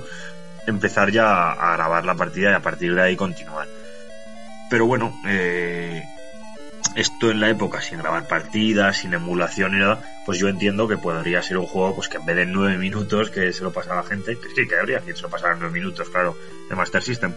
empezar 0.68 1.12
ya 1.12 1.52
a 1.52 1.76
grabar 1.76 2.06
la 2.06 2.16
partida 2.16 2.52
y 2.52 2.54
a 2.54 2.62
partir 2.62 2.96
de 2.96 3.02
ahí 3.02 3.16
continuar. 3.16 3.68
Pero 4.70 4.86
bueno, 4.86 5.14
eh, 5.28 6.04
esto 6.96 7.32
en 7.32 7.40
la 7.40 7.50
época 7.50 7.82
sin 7.82 8.00
grabar 8.00 8.28
partidas, 8.28 8.98
sin 8.98 9.14
emulación 9.14 9.76
y 9.76 9.80
nada, 9.80 10.02
pues 10.26 10.40
yo 10.40 10.48
entiendo 10.48 10.88
que 10.88 10.98
podría 10.98 11.42
ser 11.42 11.58
un 11.58 11.66
juego 11.66 11.96
pues 11.96 12.10
que 12.10 12.18
en 12.18 12.26
vez 12.26 12.36
de 12.36 12.46
nueve 12.46 12.78
minutos 12.78 13.30
que 13.30 13.52
se 13.54 13.64
lo 13.64 13.72
pasa 13.72 13.94
a 13.94 13.98
la 13.98 14.04
gente, 14.04 14.38
que 14.38 14.50
sí, 14.50 14.68
que 14.68 14.76
habría 14.76 15.00
quien 15.00 15.16
se 15.16 15.24
lo 15.24 15.30
pasara 15.30 15.54
en 15.54 15.60
nueve 15.60 15.74
minutos, 15.74 16.10
claro, 16.10 16.38
de 16.70 16.76
Master 16.76 17.02
System. 17.02 17.34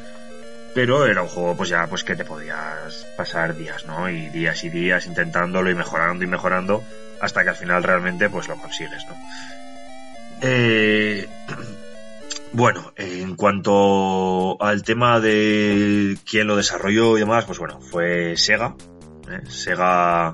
Pero 0.75 1.07
era 1.07 1.23
un 1.23 1.29
juego 1.29 1.57
pues 1.57 1.69
ya 1.69 1.87
pues 1.87 2.03
que 2.03 2.17
te 2.17 2.25
podías 2.25 3.07
pasar 3.17 3.57
días, 3.57 3.87
¿no? 3.87 4.11
Y 4.11 4.29
días 4.31 4.65
y 4.65 4.71
días 4.71 5.07
intentándolo 5.07 5.71
y 5.71 5.75
mejorando 5.75 6.25
y 6.25 6.27
mejorando 6.27 6.83
hasta 7.21 7.45
que 7.45 7.51
al 7.51 7.57
final 7.57 7.83
realmente 7.85 8.29
pues 8.29 8.49
lo 8.49 8.57
consigues, 8.57 9.07
¿no? 9.07 9.17
Eh, 10.43 11.29
bueno, 12.55 12.93
en 12.97 13.35
cuanto 13.35 14.63
al 14.63 14.85
tema 14.85 15.19
de 15.19 16.17
quién 16.25 16.47
lo 16.47 16.55
desarrolló 16.55 17.17
y 17.17 17.21
demás, 17.21 17.47
pues 17.47 17.59
bueno, 17.59 17.81
fue 17.81 18.37
Sega, 18.37 18.77
¿eh? 19.29 19.41
Sega, 19.49 20.31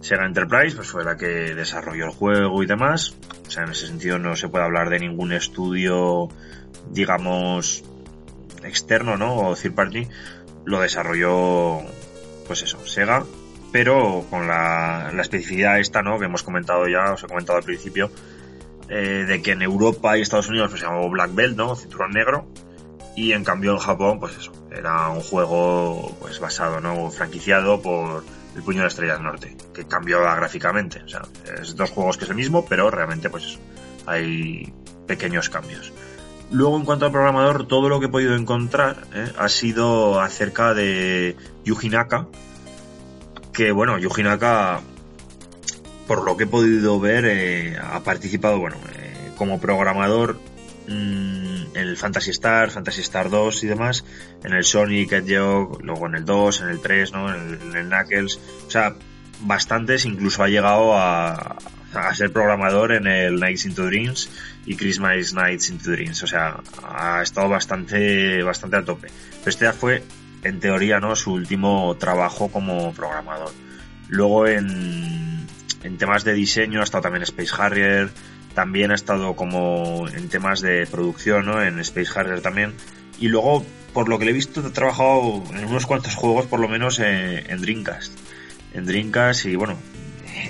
Sega 0.00 0.26
Enterprise 0.26 0.74
pues 0.74 0.88
fue 0.88 1.04
la 1.04 1.16
que 1.16 1.54
desarrolló 1.54 2.06
el 2.06 2.10
juego 2.10 2.60
y 2.64 2.66
demás. 2.66 3.14
O 3.46 3.50
sea, 3.50 3.62
en 3.62 3.70
ese 3.70 3.86
sentido 3.86 4.18
no 4.18 4.34
se 4.34 4.48
puede 4.48 4.64
hablar 4.64 4.90
de 4.90 4.98
ningún 4.98 5.32
estudio, 5.32 6.28
digamos, 6.90 7.84
externo, 8.64 9.16
¿no? 9.16 9.36
O 9.36 9.54
third 9.54 9.74
party. 9.74 10.08
Lo 10.64 10.80
desarrolló, 10.80 11.78
pues 12.48 12.62
eso, 12.62 12.84
Sega. 12.84 13.24
Pero 13.70 14.26
con 14.28 14.48
la, 14.48 15.12
la 15.14 15.22
especificidad 15.22 15.78
esta, 15.78 16.02
¿no? 16.02 16.18
Que 16.18 16.24
hemos 16.24 16.42
comentado 16.42 16.88
ya, 16.88 17.12
os 17.12 17.22
he 17.22 17.28
comentado 17.28 17.58
al 17.58 17.64
principio, 17.64 18.10
eh, 18.90 19.24
de 19.26 19.40
que 19.40 19.52
en 19.52 19.62
Europa 19.62 20.18
y 20.18 20.22
Estados 20.22 20.48
Unidos 20.48 20.68
pues 20.68 20.80
se 20.80 20.86
llamó 20.86 21.08
Black 21.08 21.34
Belt, 21.34 21.56
¿no? 21.56 21.74
Cinturón 21.76 22.10
negro 22.10 22.46
y 23.16 23.32
en 23.32 23.44
cambio 23.44 23.72
en 23.72 23.78
Japón, 23.78 24.20
pues 24.20 24.36
eso, 24.36 24.52
era 24.70 25.08
un 25.08 25.20
juego 25.20 26.16
pues 26.20 26.40
basado, 26.40 26.80
¿no? 26.80 27.10
franquiciado 27.10 27.80
por 27.82 28.24
el 28.56 28.62
puño 28.62 28.82
de 28.82 28.88
estrellas 28.88 29.20
norte, 29.20 29.56
que 29.74 29.84
cambió 29.86 30.20
gráficamente. 30.20 31.02
O 31.04 31.08
sea, 31.08 31.22
es 31.60 31.76
dos 31.76 31.90
juegos 31.90 32.16
que 32.16 32.24
es 32.24 32.30
el 32.30 32.36
mismo, 32.36 32.64
pero 32.66 32.90
realmente, 32.90 33.30
pues 33.30 33.44
eso, 33.44 33.58
hay 34.06 34.72
pequeños 35.06 35.50
cambios. 35.50 35.92
Luego, 36.50 36.76
en 36.76 36.84
cuanto 36.84 37.06
al 37.06 37.12
programador, 37.12 37.66
todo 37.66 37.88
lo 37.88 38.00
que 38.00 38.06
he 38.06 38.08
podido 38.08 38.34
encontrar 38.34 39.04
¿eh? 39.14 39.30
ha 39.38 39.48
sido 39.48 40.20
acerca 40.20 40.74
de 40.74 41.36
Yuji 41.64 41.90
Naka, 41.90 42.26
que 43.52 43.70
bueno, 43.70 43.98
Yuji 43.98 44.22
Naka, 44.22 44.80
por 46.10 46.24
lo 46.24 46.36
que 46.36 46.42
he 46.42 46.46
podido 46.48 46.98
ver, 46.98 47.24
eh, 47.24 47.78
ha 47.80 48.00
participado, 48.00 48.58
bueno, 48.58 48.76
eh, 48.96 49.30
como 49.36 49.60
programador 49.60 50.40
en 50.88 51.68
mm, 51.68 51.76
el 51.76 51.96
Fantasy 51.96 52.32
Star, 52.32 52.72
Fantasy 52.72 53.02
Star 53.02 53.30
2 53.30 53.62
y 53.62 53.68
demás, 53.68 54.04
en 54.42 54.52
el 54.52 54.64
Sonic 54.64 55.12
Hedgehog, 55.12 55.80
luego 55.84 56.08
en 56.08 56.16
el 56.16 56.24
2, 56.24 56.62
en 56.62 56.68
el 56.70 56.80
3, 56.80 57.12
¿no? 57.12 57.32
en, 57.32 57.76
el, 57.76 57.86
Knuckles, 57.86 58.40
o 58.66 58.70
sea, 58.72 58.96
bastantes, 59.42 60.04
incluso 60.04 60.42
ha 60.42 60.48
llegado 60.48 60.98
a, 60.98 61.58
a 61.94 62.14
ser 62.16 62.32
programador 62.32 62.90
en 62.90 63.06
el 63.06 63.38
Nights 63.38 63.66
into 63.66 63.86
Dreams 63.86 64.30
y 64.66 64.74
Christmas 64.74 65.32
Nights 65.32 65.70
into 65.70 65.92
Dreams, 65.92 66.20
o 66.24 66.26
sea, 66.26 66.60
ha 66.82 67.22
estado 67.22 67.48
bastante, 67.48 68.42
bastante 68.42 68.78
a 68.78 68.84
tope. 68.84 69.06
Pero 69.38 69.48
este 69.48 69.64
ya 69.64 69.72
fue, 69.72 70.02
en 70.42 70.58
teoría, 70.58 70.98
¿no? 70.98 71.14
su 71.14 71.34
último 71.34 71.96
trabajo 72.00 72.48
como 72.48 72.92
programador. 72.94 73.52
Luego 74.08 74.48
en, 74.48 75.29
en 75.82 75.98
temas 75.98 76.24
de 76.24 76.34
diseño 76.34 76.80
ha 76.80 76.84
estado 76.84 77.02
también 77.02 77.22
Space 77.22 77.50
Harrier, 77.56 78.10
también 78.54 78.90
ha 78.90 78.94
estado 78.94 79.34
como 79.34 80.08
en 80.08 80.28
temas 80.28 80.60
de 80.60 80.86
producción, 80.86 81.46
¿no? 81.46 81.62
En 81.62 81.78
Space 81.80 82.10
Harrier 82.14 82.40
también. 82.40 82.74
Y 83.18 83.28
luego, 83.28 83.64
por 83.92 84.08
lo 84.08 84.18
que 84.18 84.24
le 84.24 84.32
he 84.32 84.34
visto, 84.34 84.60
ha 84.60 84.72
trabajado 84.72 85.42
en 85.54 85.64
unos 85.64 85.86
cuantos 85.86 86.14
juegos, 86.14 86.46
por 86.46 86.60
lo 86.60 86.68
menos 86.68 86.98
en, 86.98 87.60
Dreamcast. 87.60 88.12
En 88.74 88.86
Dreamcast 88.86 89.46
y, 89.46 89.56
bueno, 89.56 89.78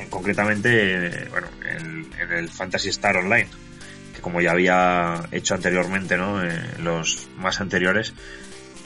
concretamente, 0.09 1.29
bueno, 1.31 1.49
en, 1.65 2.11
el 2.31 2.49
Fantasy 2.49 2.91
Star 2.91 3.17
Online, 3.17 3.49
que 4.15 4.21
como 4.21 4.41
ya 4.41 4.53
había 4.53 5.23
hecho 5.33 5.55
anteriormente, 5.55 6.17
¿no? 6.17 6.43
En 6.43 6.85
los 6.85 7.29
más 7.37 7.61
anteriores. 7.61 8.15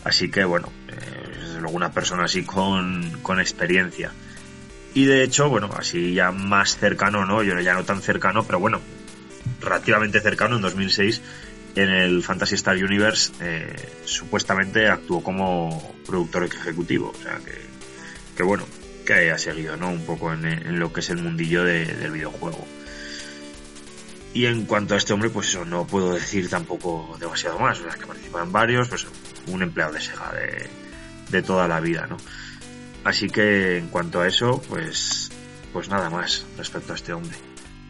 Así 0.02 0.30
que, 0.30 0.44
bueno, 0.44 0.70
es 0.88 1.54
luego 1.60 1.76
una 1.76 1.92
persona 1.92 2.24
así 2.24 2.44
con, 2.44 3.18
con 3.22 3.40
experiencia. 3.40 4.12
Y 4.94 5.06
de 5.06 5.24
hecho, 5.24 5.48
bueno, 5.48 5.70
así 5.76 6.14
ya 6.14 6.30
más 6.30 6.76
cercano, 6.76 7.26
¿no? 7.26 7.42
Yo 7.42 7.58
ya 7.60 7.74
no 7.74 7.84
tan 7.84 8.00
cercano, 8.00 8.44
pero 8.44 8.60
bueno, 8.60 8.80
relativamente 9.60 10.20
cercano, 10.20 10.56
en 10.56 10.62
2006, 10.62 11.20
en 11.74 11.90
el 11.90 12.22
Fantasy 12.22 12.54
Star 12.54 12.76
Universe, 12.76 13.32
eh, 13.40 13.74
supuestamente 14.04 14.88
actuó 14.88 15.22
como 15.22 15.94
productor 16.06 16.44
ejecutivo. 16.44 17.12
O 17.18 17.22
sea, 17.22 17.38
que, 17.38 17.58
que 18.36 18.42
bueno, 18.44 18.64
que 19.04 19.14
haya 19.14 19.36
seguido, 19.36 19.76
¿no? 19.76 19.90
Un 19.90 20.06
poco 20.06 20.32
en, 20.32 20.78
lo 20.78 20.92
que 20.92 21.00
es 21.00 21.10
el 21.10 21.18
mundillo 21.18 21.64
del 21.64 22.12
videojuego. 22.12 22.64
Y 24.32 24.46
en 24.46 24.64
cuanto 24.66 24.94
a 24.94 24.96
este 24.96 25.12
hombre, 25.12 25.30
pues 25.30 25.48
eso, 25.48 25.64
no 25.64 25.86
puedo 25.86 26.14
decir 26.14 26.48
tampoco 26.48 27.16
demasiado 27.20 27.58
más. 27.58 27.80
O 27.80 27.84
sea, 27.84 27.98
que 27.98 28.06
participa 28.06 28.42
en 28.42 28.52
varios, 28.52 28.88
pues 28.88 29.06
un 29.46 29.62
empleado 29.62 29.92
de 29.92 30.00
Sega 30.00 30.32
de, 30.32 30.68
de 31.30 31.42
toda 31.42 31.68
la 31.68 31.80
vida, 31.80 32.06
¿no? 32.08 32.16
Así 33.04 33.28
que 33.28 33.76
en 33.76 33.88
cuanto 33.88 34.20
a 34.20 34.26
eso, 34.26 34.62
pues, 34.68 35.30
pues 35.72 35.88
nada 35.88 36.08
más 36.08 36.46
respecto 36.56 36.92
a 36.92 36.96
este 36.96 37.12
hombre. 37.12 37.36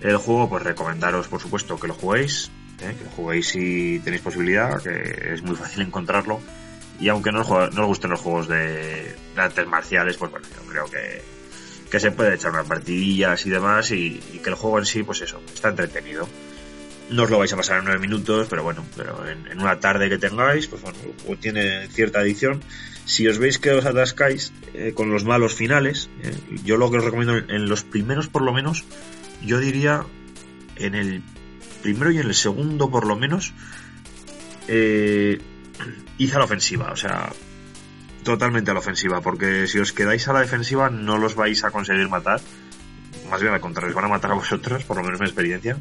El 0.01 0.17
juego, 0.17 0.49
pues 0.49 0.65
recomendaros, 0.65 1.29
por 1.29 1.41
supuesto, 1.41 1.79
que 1.79 1.87
lo 1.87 1.95
juguéis, 1.95 2.51
¿eh? 2.83 2.95
que 2.99 3.05
lo 3.05 3.11
juguéis 3.11 3.49
si 3.49 4.01
tenéis 4.01 4.23
posibilidad, 4.23 4.83
que 4.83 5.33
es 5.33 5.43
muy 5.43 5.57
fácil 5.57 5.83
encontrarlo. 5.83 6.41
Y 6.99 7.09
aunque 7.09 7.33
no 7.33 7.41
os, 7.41 7.87
gusten 7.87 8.11
los 8.11 8.21
juegos 8.21 8.49
de, 8.49 9.17
artes 9.37 9.67
marciales, 9.67 10.17
pues 10.17 10.31
bueno, 10.31 10.47
yo 10.49 10.71
creo 10.71 10.85
que, 10.87 11.23
que 11.91 12.01
se 12.01 12.11
puede 12.11 12.35
echar 12.35 12.51
unas 12.51 12.67
partidillas 12.67 13.47
y 13.47 13.51
demás, 13.51 13.91
y, 13.93 14.19
que 14.43 14.51
el 14.51 14.57
juego 14.57 14.79
en 14.79 14.87
sí, 14.87 15.03
pues 15.03 15.21
eso, 15.23 15.41
está 15.53 15.71
entretenido. 15.71 16.29
No 17.11 17.25
os 17.25 17.31
lo 17.31 17.39
vais 17.39 17.53
a 17.53 17.57
pasar 17.57 17.79
en 17.79 17.85
nueve 17.85 18.01
minutos, 18.01 18.47
pero 18.49 18.63
bueno, 18.63 18.85
pero 18.97 19.29
en, 19.29 19.61
una 19.61 19.79
tarde 19.79 20.09
que 20.09 20.19
tengáis, 20.19 20.67
pues 20.67 20.83
bueno, 20.83 20.99
tiene 21.39 21.89
cierta 21.89 22.21
adición. 22.21 22.63
Si 23.05 23.29
os 23.29 23.39
veis 23.39 23.59
que 23.59 23.73
os 23.73 23.85
atascáis 23.85 24.53
eh, 24.73 24.93
con 24.95 25.11
los 25.11 25.25
malos 25.25 25.55
finales, 25.55 26.09
eh, 26.23 26.35
yo 26.65 26.79
lo 26.79 26.91
que 26.91 26.99
os 26.99 27.05
recomiendo 27.05 27.37
en 27.37 27.69
los 27.69 27.85
primeros 27.85 28.29
por 28.29 28.43
lo 28.43 28.53
menos 28.53 28.85
yo 29.43 29.61
diría 29.61 30.05
en 30.77 30.95
el 30.95 31.23
primero 31.83 32.11
y 32.11 32.19
en 32.19 32.27
el 32.27 32.35
segundo 32.35 32.91
por 32.91 33.07
lo 33.07 33.17
menos, 33.17 33.53
eh, 34.69 35.39
a 36.33 36.39
la 36.39 36.45
ofensiva, 36.45 36.91
o 36.91 36.97
sea, 36.97 37.31
totalmente 38.23 38.71
a 38.71 38.75
la 38.75 38.81
ofensiva, 38.81 39.21
porque 39.21 39.67
si 39.67 39.79
os 39.79 39.93
quedáis 39.93 40.27
a 40.29 40.33
la 40.33 40.41
defensiva 40.41 40.89
no 40.89 41.19
los 41.19 41.35
vais 41.35 41.63
a 41.63 41.71
conseguir 41.71 42.09
matar, 42.09 42.41
más 43.31 43.41
bien 43.41 43.53
al 43.53 43.61
contrario, 43.61 43.91
os 43.91 43.95
van 43.95 44.07
a 44.07 44.09
matar 44.09 44.31
a 44.33 44.35
vosotros, 44.35 44.85
por 44.85 44.97
lo 44.97 45.05
menos 45.05 45.21
mi 45.21 45.27
experiencia. 45.27 45.77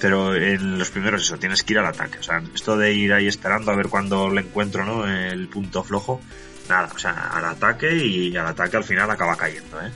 Pero 0.00 0.34
en 0.34 0.78
los 0.78 0.90
primeros 0.90 1.22
eso, 1.22 1.38
tienes 1.38 1.62
que 1.62 1.72
ir 1.72 1.78
al 1.78 1.86
ataque. 1.86 2.18
O 2.18 2.22
sea, 2.22 2.42
esto 2.54 2.76
de 2.76 2.92
ir 2.92 3.12
ahí 3.12 3.26
esperando 3.26 3.70
a 3.70 3.76
ver 3.76 3.88
cuándo 3.88 4.30
le 4.30 4.42
encuentro, 4.42 4.84
¿no? 4.84 5.06
El 5.06 5.48
punto 5.48 5.82
flojo. 5.82 6.20
Nada, 6.68 6.90
o 6.94 6.98
sea, 6.98 7.30
al 7.32 7.44
ataque 7.44 7.96
y 7.96 8.36
al 8.36 8.46
ataque 8.46 8.76
al 8.76 8.84
final 8.84 9.10
acaba 9.10 9.36
cayendo, 9.36 9.80
¿eh? 9.80 9.90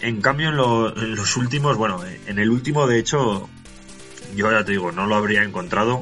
En 0.00 0.20
cambio, 0.20 0.48
en, 0.48 1.14
los 1.14 1.36
últimos, 1.36 1.76
bueno, 1.76 2.02
en 2.26 2.38
el 2.38 2.50
último, 2.50 2.86
de 2.86 2.98
hecho, 2.98 3.48
yo 4.34 4.50
ya 4.50 4.64
te 4.64 4.72
digo, 4.72 4.92
no 4.92 5.06
lo 5.06 5.14
habría 5.14 5.42
encontrado 5.42 6.00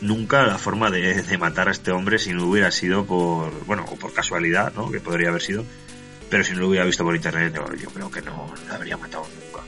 nunca 0.00 0.46
la 0.46 0.58
forma 0.58 0.90
de, 0.90 1.38
matar 1.38 1.68
a 1.68 1.72
este 1.72 1.90
hombre 1.90 2.18
si 2.18 2.32
no 2.32 2.46
hubiera 2.46 2.70
sido 2.70 3.04
por, 3.06 3.50
bueno, 3.66 3.84
o 3.88 3.96
por 3.96 4.12
casualidad, 4.12 4.72
¿no? 4.74 4.90
Que 4.90 5.00
podría 5.00 5.30
haber 5.30 5.42
sido. 5.42 5.64
Pero 6.30 6.44
si 6.44 6.52
no 6.52 6.60
lo 6.60 6.68
hubiera 6.68 6.84
visto 6.84 7.02
por 7.02 7.16
internet, 7.16 7.58
yo 7.80 7.88
creo 7.90 8.10
que 8.10 8.22
no 8.22 8.52
lo 8.68 8.74
habría 8.74 8.96
matado 8.96 9.24
nunca. 9.24 9.66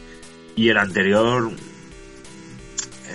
Y 0.55 0.69
el 0.69 0.77
anterior 0.77 1.51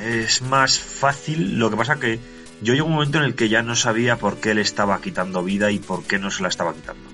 es 0.04 0.42
más 0.42 0.80
fácil, 0.80 1.58
lo 1.58 1.70
que 1.70 1.78
pasa 1.78 2.00
que 2.00 2.20
yo 2.62 2.74
llegó 2.74 2.88
un 2.88 2.94
momento 2.94 3.18
en 3.18 3.26
el 3.26 3.36
que 3.36 3.50
ya 3.50 3.62
no 3.62 3.76
sabía 3.76 4.18
por 4.18 4.40
qué 4.40 4.54
le 4.54 4.62
estaba 4.62 5.02
quitando 5.02 5.44
vida 5.44 5.72
y 5.72 5.80
por 5.80 6.04
qué 6.04 6.20
no 6.20 6.32
se 6.32 6.44
la 6.44 6.50
estaba 6.50 6.74
quitando. 6.74 7.10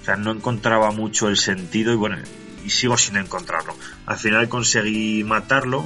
O 0.00 0.04
sea, 0.04 0.16
no 0.16 0.32
encontraba 0.32 0.90
mucho 0.90 1.28
el 1.28 1.36
sentido 1.36 1.92
y 1.92 1.96
bueno, 1.96 2.18
y 2.64 2.70
sigo 2.70 2.96
sin 2.96 3.16
encontrarlo. 3.16 3.76
Al 4.06 4.18
final 4.18 4.48
conseguí 4.48 5.24
matarlo, 5.24 5.84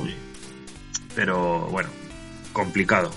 pero 1.15 1.67
bueno, 1.71 1.89
complicado. 2.53 3.11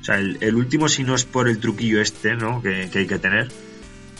O 0.00 0.04
sea, 0.04 0.18
el, 0.18 0.54
último, 0.54 0.88
si 0.88 1.04
no 1.04 1.14
es 1.14 1.24
por 1.24 1.48
el 1.48 1.58
truquillo 1.58 2.00
este, 2.00 2.34
¿no? 2.34 2.60
Que, 2.60 2.90
hay 2.92 3.06
que 3.06 3.18
tener, 3.18 3.48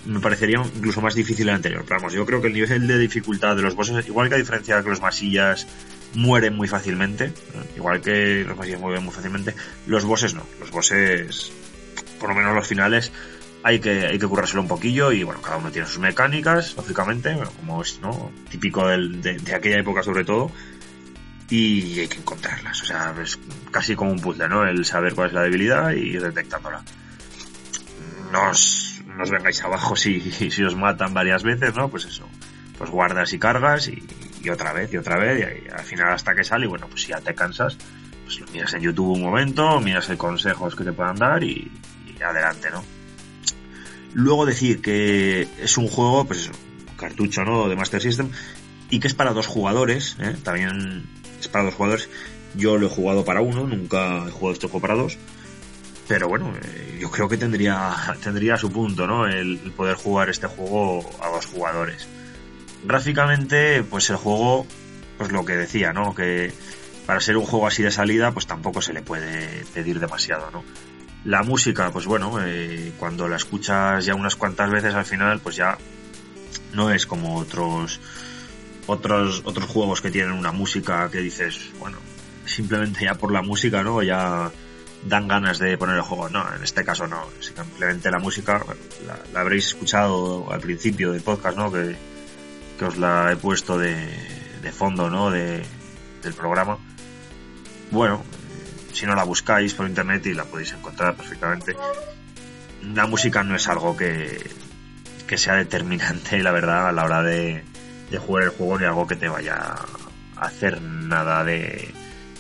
me 0.07 0.21
parecería 0.21 0.63
incluso 0.77 1.01
más 1.01 1.15
difícil 1.15 1.49
el 1.49 1.57
anterior. 1.57 1.83
Pero 1.87 2.01
vamos, 2.01 2.13
yo 2.13 2.25
creo 2.25 2.41
que 2.41 2.49
el 2.49 2.55
nivel 2.55 2.87
de 2.87 2.99
dificultad 2.99 3.57
de 3.57 3.63
los 3.63 3.75
bosses, 3.75 4.07
igual 4.07 4.29
que 4.29 4.37
a 4.37 4.39
diferencia 4.39 4.77
de 4.77 4.85
que 4.85 4.91
los 4.91 5.01
masillas 5.01 5.67
mueren 6.15 6.57
muy 6.57 6.69
fácilmente, 6.69 7.33
igual 7.77 8.01
que 8.01 8.45
los 8.45 8.57
masillas 8.57 8.81
mueren 8.81 9.05
muy 9.05 9.15
fácilmente, 9.15 9.55
los 9.87 10.05
bosses 10.05 10.35
no. 10.35 10.47
Los 10.61 10.71
bosses, 10.71 11.53
por 12.19 12.29
lo 12.31 12.35
menos 12.35 12.55
los 12.55 12.67
finales, 12.67 13.13
hay 13.63 13.81
que, 13.81 14.07
hay 14.07 14.19
que 14.19 14.27
currárselo 14.27 14.63
un 14.63 14.69
poquillo 14.69 15.13
y 15.13 15.23
bueno, 15.23 15.41
cada 15.41 15.57
uno 15.57 15.71
tiene 15.71 15.87
sus 15.87 15.99
mecánicas, 15.99 16.75
lógicamente, 16.77 17.37
como 17.57 17.83
es 17.83 18.01
¿no? 18.01 18.33
típico 18.51 18.87
de, 18.87 19.41
aquella 19.55 19.79
época 19.79 20.03
sobre 20.03 20.25
todo, 20.25 20.51
y 21.49 22.01
hay 22.01 22.09
que 22.09 22.19
encontrarlas, 22.19 22.83
o 22.83 22.85
sea, 22.87 23.15
es 23.23 23.39
casi 23.71 23.95
como 23.95 24.11
un 24.11 24.21
puzzle, 24.21 24.49
¿no? 24.49 24.67
El 24.67 24.85
saber 24.85 25.15
cuál 25.15 25.29
es 25.29 25.35
la 25.35 25.43
debilidad 25.43 25.93
y 25.93 26.15
ir 26.15 26.23
detectándola. 26.23 26.83
No 28.33 28.51
os, 28.51 29.03
vengáis 29.31 29.63
abajo 29.63 29.95
si, 29.95 30.21
si 30.51 30.63
os 30.63 30.75
matan 30.75 31.13
varias 31.13 31.43
veces, 31.43 31.75
¿no? 31.75 31.89
Pues 31.89 32.07
eso, 32.07 32.27
pues 32.79 32.91
guardas 32.91 33.33
y 33.35 33.39
cargas 33.39 33.89
y, 33.89 34.03
otra 34.51 34.73
vez 34.73 34.93
y 34.93 34.97
otra 34.97 35.19
vez 35.19 35.63
y, 35.65 35.71
al 35.71 35.85
final 35.85 36.13
hasta 36.13 36.35
que 36.35 36.45
sale 36.45 36.67
y 36.67 36.69
bueno, 36.69 36.87
pues 36.89 37.03
si 37.03 37.09
ya 37.09 37.21
te 37.21 37.35
cansas, 37.35 37.77
pues 38.25 38.41
lo 38.41 38.47
miras 38.49 38.75
en 38.75 38.81
YouTube 38.81 39.17
un 39.17 39.23
momento, 39.23 39.81
miras 39.81 40.09
el 40.11 40.19
consejos 40.19 40.75
que 40.75 40.85
te 40.85 40.93
puedan 40.93 41.17
dar 41.17 41.43
y 41.43 41.71
adelante, 42.23 42.71
¿no? 42.71 42.85
Luego 44.15 44.45
decir 44.45 44.83
que 44.83 45.49
es 45.61 45.79
un 45.79 45.89
juego, 45.89 46.27
pues 46.27 46.41
eso, 46.41 46.53
cartucho, 46.97 47.45
¿no? 47.45 47.69
De 47.69 47.77
Master 47.77 48.01
System 48.01 48.31
y 48.91 49.01
que 49.01 49.09
es 49.09 49.15
para 49.15 49.33
dos 49.33 49.47
jugadores, 49.47 50.17
¿eh? 50.21 50.37
También 50.43 51.09
es 51.41 51.49
para 51.49 51.65
dos 51.65 51.75
jugadores. 51.75 52.09
Yo 52.55 52.77
lo 52.77 52.87
he 52.87 52.91
jugado 52.91 53.25
para 53.25 53.41
uno, 53.41 53.67
nunca 53.67 54.27
he 54.27 54.31
jugado 54.31 54.53
este 54.53 54.67
juego 54.67 54.81
para 54.81 54.95
dos. 54.95 55.17
Pero 56.09 56.29
bueno, 56.29 56.53
eh, 56.63 56.99
yo 57.01 57.11
creo 57.11 57.29
que 57.29 57.39
tendría, 57.39 57.95
tendría 58.23 58.59
su 58.59 58.71
punto, 58.71 59.07
¿no? 59.07 59.27
El, 59.27 59.59
poder 59.75 59.97
jugar 59.97 60.29
este 60.29 60.47
juego 60.47 61.09
a 61.23 61.31
dos 61.31 61.47
jugadores. 61.47 62.07
Gráficamente, 62.85 63.83
pues 63.83 64.11
el 64.11 64.17
juego, 64.17 64.67
pues 65.19 65.31
lo 65.31 65.45
que 65.45 65.57
decía, 65.57 65.93
¿no? 65.93 66.15
Que 66.15 66.53
para 67.07 67.21
ser 67.21 67.37
un 67.37 67.45
juego 67.45 67.67
así 67.67 67.83
de 67.83 67.91
salida, 67.91 68.33
pues 68.33 68.47
tampoco 68.47 68.83
se 68.83 68.93
le 68.93 69.03
puede 69.03 69.65
pedir 69.75 70.01
demasiado, 70.01 70.51
¿no? 70.51 70.65
La 71.25 71.43
música, 71.43 71.91
pues 71.93 72.07
bueno, 72.07 72.37
eh, 72.45 72.93
cuando 72.99 73.29
la 73.29 73.37
escuchas 73.37 74.05
ya 74.05 74.15
unas 74.15 74.35
cuantas 74.35 74.71
veces 74.71 74.95
al 74.95 75.05
final, 75.05 75.41
pues 75.41 75.57
ya 75.57 75.79
no 76.73 76.91
es 76.91 77.07
como 77.07 77.37
otros 77.37 78.01
otros 78.87 79.43
otros 79.45 79.69
juegos 79.69 80.01
que 80.01 80.11
tienen 80.11 80.33
una 80.33 80.51
música 80.51 81.09
que 81.11 81.19
dices, 81.19 81.71
bueno, 81.79 81.99
simplemente 82.45 83.05
ya 83.05 83.15
por 83.15 83.33
la 83.33 83.43
música, 83.43 83.85
¿no? 83.85 84.03
Ya 84.03 84.51
dan 85.05 85.29
ganas 85.29 85.59
de 85.59 85.77
poner 85.79 85.97
el 85.97 86.03
juego. 86.03 86.29
No, 86.29 86.45
en 86.55 86.63
este 86.63 86.85
caso 86.85 87.07
no. 87.07 87.25
Simplemente 87.41 88.11
la 88.11 88.19
música, 88.19 88.65
la, 89.33 89.41
habréis 89.41 89.67
escuchado 89.67 90.51
al 90.53 90.61
principio 90.61 91.13
del 91.13 91.23
podcast, 91.23 91.57
¿no? 91.57 91.71
Que, 91.71 91.97
os 92.85 92.97
la 92.97 93.33
he 93.33 93.37
puesto 93.37 93.79
de, 93.79 93.95
de 94.63 94.73
fondo, 94.73 95.11
¿no? 95.11 95.31
De, 95.31 95.63
del 96.23 96.35
programa. 96.35 96.79
Bueno, 97.91 98.23
si 98.93 99.07
no 99.07 99.15
la 99.15 99.25
buscáis 99.25 99.75
por 99.75 99.87
internet 99.87 100.27
y 100.27 100.35
la 100.35 100.45
podéis 100.45 100.73
encontrar 100.73 101.17
perfectamente. 101.17 101.75
La 102.83 103.07
música 103.07 103.43
no 103.45 103.55
es 103.55 103.69
algo 103.69 103.97
que, 103.97 104.51
que 105.27 105.39
sea 105.39 105.55
determinante, 105.55 106.43
la 106.43 106.51
verdad, 106.53 106.89
a 106.89 106.93
la 106.93 107.05
hora 107.05 107.23
de, 107.23 107.65
de 108.11 108.19
jugar 108.19 108.45
el 108.45 108.51
juego 108.51 108.79
ni 108.79 108.85
algo 108.87 109.07
que 109.07 109.17
te 109.17 109.29
vaya 109.29 109.57
a 110.37 110.47
hacer 110.47 110.83
nada 110.83 111.45
de 111.45 111.93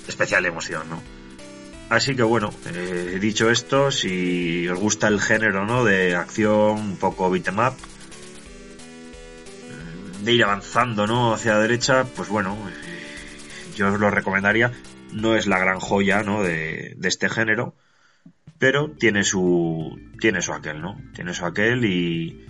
especial 0.08 0.44
emoción, 0.46 0.88
¿no? 0.90 1.02
Así 1.90 2.16
que 2.16 2.22
bueno, 2.22 2.52
eh, 2.74 3.18
dicho 3.20 3.50
esto, 3.50 3.90
si 3.90 4.66
os 4.66 4.78
gusta 4.78 5.08
el 5.08 5.20
género, 5.20 5.66
¿no? 5.66 5.84
De 5.84 6.16
acción, 6.16 6.78
un 6.78 6.96
poco 6.96 7.30
beat'em 7.30 7.58
up, 7.58 7.74
de 10.22 10.32
ir 10.32 10.44
avanzando, 10.44 11.06
¿no? 11.06 11.34
Hacia 11.34 11.54
la 11.54 11.60
derecha, 11.60 12.04
pues 12.16 12.28
bueno, 12.28 12.56
eh, 12.68 13.74
yo 13.76 13.92
os 13.92 13.98
lo 13.98 14.10
recomendaría 14.10 14.72
no 15.12 15.36
es 15.36 15.46
la 15.46 15.58
gran 15.58 15.78
joya 15.78 16.22
¿no? 16.22 16.42
de, 16.42 16.96
este 17.02 17.28
género, 17.28 17.74
pero 18.58 18.90
tiene 18.90 19.24
su, 19.24 19.98
tiene 20.20 20.42
su 20.42 20.52
aquel, 20.52 20.80
¿no? 20.80 20.96
Tiene 21.14 21.34
su 21.34 21.44
aquel 21.44 21.84
y, 21.84 22.46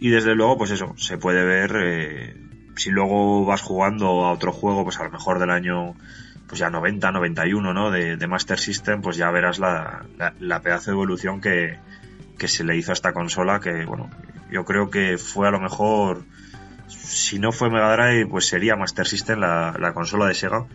y 0.00 0.10
desde 0.10 0.34
luego, 0.34 0.58
pues 0.58 0.70
eso, 0.70 0.94
se 0.96 1.18
puede 1.18 1.44
ver, 1.44 1.76
eh, 1.82 2.36
si 2.76 2.90
luego 2.90 3.44
vas 3.44 3.62
jugando 3.62 4.24
a 4.24 4.32
otro 4.32 4.52
juego, 4.52 4.84
pues 4.84 4.98
a 4.98 5.04
lo 5.04 5.10
mejor 5.10 5.38
del 5.38 5.50
año, 5.50 5.94
pues 6.46 6.60
ya 6.60 6.70
90, 6.70 7.12
91, 7.12 7.74
¿no? 7.74 7.90
De, 7.90 8.16
de 8.16 8.26
Master 8.26 8.58
System, 8.58 9.02
pues 9.02 9.16
ya 9.16 9.30
verás 9.30 9.58
la, 9.58 10.06
la, 10.38 10.60
pedazo 10.62 10.90
de 10.90 10.94
evolución 10.94 11.40
que, 11.40 11.78
que 12.38 12.48
se 12.48 12.64
le 12.64 12.76
hizo 12.76 12.92
a 12.92 12.94
esta 12.94 13.12
consola, 13.12 13.60
que 13.60 13.84
bueno, 13.84 14.10
yo 14.50 14.64
creo 14.64 14.90
que 14.90 15.18
fue 15.18 15.48
a 15.48 15.50
lo 15.50 15.60
mejor, 15.60 16.24
si 16.88 17.38
no 17.38 17.52
fue 17.52 17.70
Mega 17.70 17.94
Drive, 17.96 18.26
pues 18.26 18.46
sería 18.46 18.76
Master 18.76 19.06
System 19.06 19.40
la, 19.40 19.76
la 19.78 19.92
consola 19.92 20.26
de 20.26 20.34
Sega, 20.34 20.66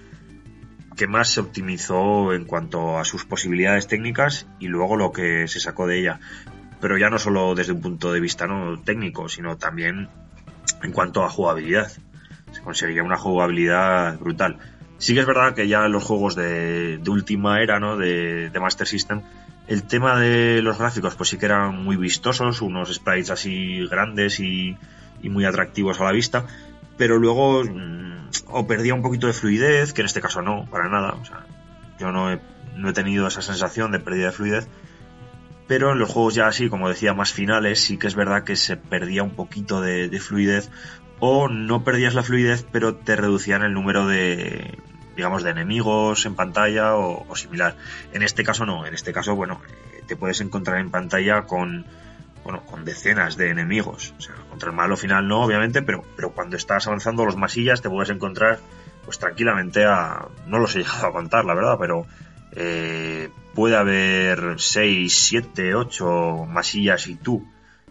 que 0.96 1.08
más 1.08 1.30
se 1.30 1.40
optimizó 1.40 2.34
en 2.34 2.46
cuanto 2.46 3.00
a 3.00 3.06
sus 3.06 3.26
posibilidades 3.26 3.88
técnicas 3.88 4.48
y 4.60 4.68
luego 4.68 4.98
lo 4.98 5.12
que 5.12 5.48
se 5.48 5.60
sacó 5.60 5.88
de 5.88 6.00
ella. 6.00 6.20
Pero 6.80 6.98
ya 6.98 7.10
no 7.10 7.20
solo 7.20 7.56
desde 7.56 7.74
un 7.74 7.82
punto 7.82 8.12
de 8.12 8.20
vista 8.20 8.48
no 8.48 8.80
técnico, 8.82 9.30
sino 9.30 9.58
también 9.58 10.10
en 10.84 10.92
cuanto 10.92 11.24
a 11.24 11.30
jugabilidad. 11.30 11.92
Se 12.52 12.62
conseguía 12.62 13.04
una 13.04 13.18
jugabilidad 13.18 14.20
brutal. 14.20 14.58
Sí 14.98 15.14
que 15.14 15.22
es 15.22 15.26
verdad 15.26 15.56
que 15.56 15.68
ya 15.68 15.86
en 15.86 15.92
los 15.92 16.04
juegos 16.04 16.36
de, 16.36 17.02
última 17.08 17.62
era, 17.62 17.80
¿no? 17.80 17.98
De, 17.98 18.50
de, 18.50 18.60
Master 18.60 18.88
System, 18.88 19.22
el 19.68 19.84
tema 19.84 20.20
de 20.20 20.62
los 20.62 20.78
gráficos, 20.78 21.16
pues 21.16 21.30
sí 21.30 21.38
que 21.38 21.46
eran 21.46 21.84
muy 21.84 21.96
vistosos, 21.96 22.62
unos 22.62 22.94
sprites 22.94 23.32
así 23.32 23.88
grandes 23.88 24.40
y, 24.40 24.78
y 25.22 25.30
muy 25.30 25.46
atractivos 25.46 26.00
a 26.00 26.06
la 26.06 26.12
vista, 26.12 26.46
pero 26.98 27.18
luego 27.18 27.64
mm, 27.64 28.12
o 28.48 28.68
perdía 28.68 28.94
un 28.94 29.02
poquito 29.02 29.28
de 29.28 29.34
fluidez, 29.34 29.94
que 29.94 30.02
en 30.02 30.06
este 30.06 30.22
caso 30.22 30.42
no, 30.42 30.66
para 30.70 30.90
nada. 30.90 31.14
O 31.14 31.26
sea, 31.26 31.46
yo 32.00 32.12
no 32.12 32.32
he, 32.32 32.40
tenido 32.94 33.28
esa 33.28 33.42
sensación 33.42 33.92
de 33.92 34.00
pérdida 34.00 34.28
de 34.28 34.32
fluidez. 34.32 34.68
Pero 35.68 35.94
en 35.94 36.00
los 36.00 36.10
juegos 36.10 36.36
ya 36.36 36.48
así, 36.48 36.70
como 36.70 36.90
decía, 36.90 37.14
más 37.14 37.32
finales, 37.32 37.82
sí 37.82 37.98
que 37.98 38.08
es 38.08 38.16
verdad 38.16 38.44
que 38.44 38.56
se 38.56 38.76
perdía 38.76 39.24
un 39.24 39.32
poquito 39.32 39.80
de, 39.82 40.10
fluidez. 40.20 40.70
O 41.20 41.48
no 41.48 41.84
perdías 41.84 42.14
la 42.14 42.24
fluidez, 42.24 42.66
pero 42.72 42.96
te 42.96 43.16
reducían 43.16 43.64
el 43.64 43.74
número 43.74 44.08
de, 44.08 44.80
digamos, 45.16 45.44
de 45.44 45.52
enemigos 45.52 46.26
en 46.26 46.36
pantalla 46.36 46.96
o, 46.96 47.26
o, 47.28 47.36
similar. 47.36 47.78
En 48.12 48.24
este 48.24 48.44
caso 48.44 48.66
no, 48.66 48.86
en 48.86 48.94
este 48.94 49.14
caso, 49.14 49.36
bueno, 49.36 49.62
te 50.08 50.16
puedes 50.16 50.42
encontrar 50.42 50.80
en 50.80 50.90
pantalla 50.90 51.44
con 51.44 51.86
bueno, 52.44 52.66
con 52.66 52.86
decenas 52.86 53.38
de 53.38 53.50
enemigos. 53.50 54.14
O 54.18 54.22
sea, 54.22 54.36
contra 54.50 54.70
el 54.70 54.76
malo 54.76 54.98
final 54.98 55.28
no, 55.28 55.44
obviamente, 55.44 55.82
pero, 55.82 56.04
pero 56.16 56.32
cuando 56.32 56.58
estás 56.58 56.88
avanzando 56.88 57.26
los 57.26 57.36
masillas 57.36 57.82
te 57.82 57.90
puedes 57.90 58.10
encontrar, 58.10 58.60
pues 59.06 59.20
tranquilamente 59.20 59.86
a... 59.86 60.28
No 60.48 60.60
los 60.60 60.76
he 60.76 60.80
llegado 60.80 61.08
a 61.08 61.12
contar, 61.12 61.46
la 61.46 61.54
verdad, 61.54 61.78
pero 61.80 62.06
eh, 62.54 63.30
puede 63.54 63.76
haber 63.78 64.56
6, 64.58 65.14
7, 65.14 65.76
8 65.76 66.46
masillas 66.48 67.08
y 67.08 67.16
tú. 67.16 67.48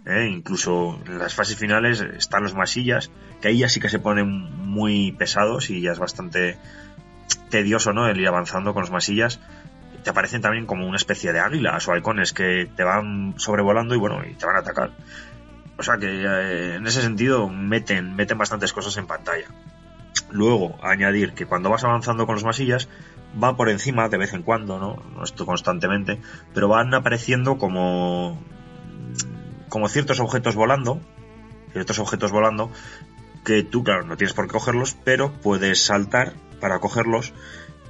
¿eh? 0.07 0.29
Incluso 0.31 1.01
en 1.07 1.19
las 1.19 1.35
fases 1.35 1.57
finales 1.57 2.01
están 2.01 2.43
los 2.43 2.55
masillas, 2.55 3.11
que 3.41 3.49
ahí 3.49 3.59
ya 3.59 3.69
sí 3.69 3.81
que 3.81 3.89
se 3.89 3.99
ponen 3.99 4.29
muy 4.29 5.13
pesados 5.13 5.71
y 5.71 5.81
ya 5.81 5.93
es 5.93 5.99
bastante 5.99 6.59
tedioso, 7.49 7.93
¿no? 7.93 8.09
El 8.09 8.21
ir 8.21 8.29
avanzando 8.29 8.73
con 8.73 8.83
los 8.83 8.91
masillas 8.91 9.41
te 10.03 10.11
aparecen 10.11 10.41
también 10.41 10.67
como 10.67 10.87
una 10.87 10.97
especie 10.97 11.33
de 11.33 11.41
águilas 11.41 11.87
o 11.87 11.93
halcones 11.93 12.33
que 12.33 12.69
te 12.75 12.85
van 12.85 13.35
sobrevolando 13.37 13.95
y 13.95 13.99
bueno, 13.99 14.23
y 14.25 14.35
te 14.35 14.47
van 14.47 14.57
a 14.57 14.61
atacar. 14.61 14.91
O 15.77 15.83
sea 15.83 15.97
que 15.97 16.07
eh, 16.07 16.75
en 16.77 16.87
ese 16.87 17.03
sentido 17.03 17.49
meten, 17.49 18.15
meten 18.15 18.39
bastantes 18.39 18.73
cosas 18.73 18.97
en 18.97 19.07
pantalla. 19.07 19.47
Luego, 20.31 20.79
añadir 20.83 21.33
que 21.33 21.47
cuando 21.47 21.71
vas 21.71 21.85
avanzando 21.85 22.27
con 22.27 22.35
los 22.35 22.45
masillas, 22.45 22.89
va 23.43 23.57
por 23.57 23.69
encima 23.69 24.09
de 24.09 24.19
vez 24.19 24.33
en 24.33 24.43
cuando, 24.43 24.79
¿no? 24.79 25.03
No 25.15 25.25
esto 25.25 25.47
constantemente, 25.47 26.21
pero 26.55 26.69
van 26.69 26.93
apareciendo 26.95 27.59
como 27.59 28.39
como 29.69 29.89
ciertos 29.89 30.21
objetos 30.21 30.57
volando, 30.57 31.01
ciertos 31.73 31.99
objetos 31.99 32.33
volando 32.33 32.71
que 33.45 33.63
tú, 33.63 33.83
claro, 33.85 34.05
no 34.05 34.17
tienes 34.17 34.35
por 34.35 34.47
qué 34.47 34.53
cogerlos, 34.53 34.97
pero 35.05 35.33
puedes 35.33 35.83
saltar 35.83 36.35
para 36.61 36.79
cogerlos 36.79 37.33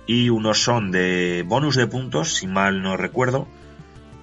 y 0.07 0.29
unos 0.29 0.63
son 0.63 0.91
de 0.91 1.45
bonus 1.47 1.77
de 1.77 1.87
puntos, 1.87 2.35
si 2.35 2.47
mal 2.47 2.83
no 2.83 2.97
recuerdo, 2.97 3.47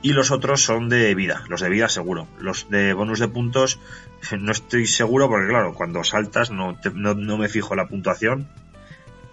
y 0.01 0.13
los 0.13 0.31
otros 0.31 0.61
son 0.61 0.89
de 0.89 1.13
vida, 1.15 1.43
los 1.49 1.61
de 1.61 1.69
vida 1.69 1.89
seguro. 1.89 2.27
Los 2.39 2.69
de 2.69 2.93
bonus 2.93 3.19
de 3.19 3.27
puntos 3.27 3.79
no 4.39 4.51
estoy 4.51 4.85
seguro 4.85 5.27
porque 5.27 5.47
claro, 5.47 5.73
cuando 5.73 6.03
saltas 6.03 6.51
no, 6.51 6.77
no, 6.93 7.37
me 7.37 7.49
fijo 7.49 7.75
la 7.75 7.87
puntuación, 7.87 8.47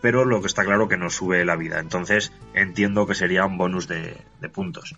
pero 0.01 0.25
lo 0.25 0.41
que 0.41 0.47
está 0.47 0.65
claro 0.65 0.89
que 0.89 0.97
no 0.97 1.11
sube 1.11 1.45
la 1.45 1.57
vida, 1.57 1.81
entonces 1.81 2.33
entiendo 2.55 3.07
que 3.07 3.15
sería 3.15 3.47
un 3.47 3.59
bonus 3.59 3.89
de, 3.89 4.17
puntos. 4.53 4.97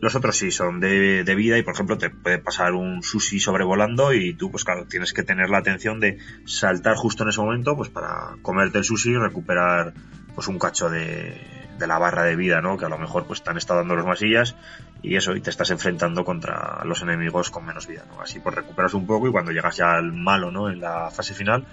Los 0.00 0.14
otros 0.14 0.36
sí 0.36 0.50
son 0.50 0.80
de, 0.80 1.24
de, 1.24 1.34
vida 1.34 1.58
y 1.58 1.62
por 1.62 1.74
ejemplo 1.74 1.98
te 1.98 2.08
puede 2.08 2.38
pasar 2.38 2.72
un 2.72 3.02
sushi 3.02 3.38
sobrevolando 3.38 4.14
y 4.14 4.32
tú 4.32 4.50
pues 4.50 4.64
claro 4.64 4.86
tienes 4.86 5.12
que 5.12 5.22
tener 5.22 5.50
la 5.50 5.58
atención 5.58 6.00
de 6.00 6.16
saltar 6.46 6.96
justo 6.96 7.22
en 7.22 7.28
ese 7.28 7.40
momento 7.42 7.76
pues 7.76 7.90
para 7.90 8.36
comerte 8.40 8.78
el 8.78 8.84
sushi 8.84 9.10
y 9.10 9.16
recuperar 9.18 9.92
pues 10.40 10.48
un 10.48 10.58
cacho 10.58 10.88
de, 10.88 11.38
de 11.78 11.86
la 11.86 11.98
barra 11.98 12.22
de 12.22 12.34
vida, 12.34 12.62
¿no? 12.62 12.78
Que 12.78 12.86
a 12.86 12.88
lo 12.88 12.96
mejor 12.96 13.26
pues 13.26 13.42
te 13.42 13.50
han 13.50 13.58
estado 13.58 13.80
dando 13.80 13.94
los 13.94 14.06
masillas 14.06 14.56
y 15.02 15.16
eso, 15.16 15.36
y 15.36 15.42
te 15.42 15.50
estás 15.50 15.70
enfrentando 15.70 16.24
contra 16.24 16.80
los 16.84 17.02
enemigos 17.02 17.50
con 17.50 17.66
menos 17.66 17.86
vida, 17.86 18.06
¿no? 18.08 18.22
Así 18.22 18.40
pues 18.40 18.54
recuperas 18.54 18.94
un 18.94 19.06
poco 19.06 19.28
y 19.28 19.32
cuando 19.32 19.52
llegas 19.52 19.76
ya 19.76 19.92
al 19.92 20.14
malo, 20.14 20.50
¿no? 20.50 20.70
En 20.70 20.80
la 20.80 21.10
fase 21.10 21.34
final, 21.34 21.66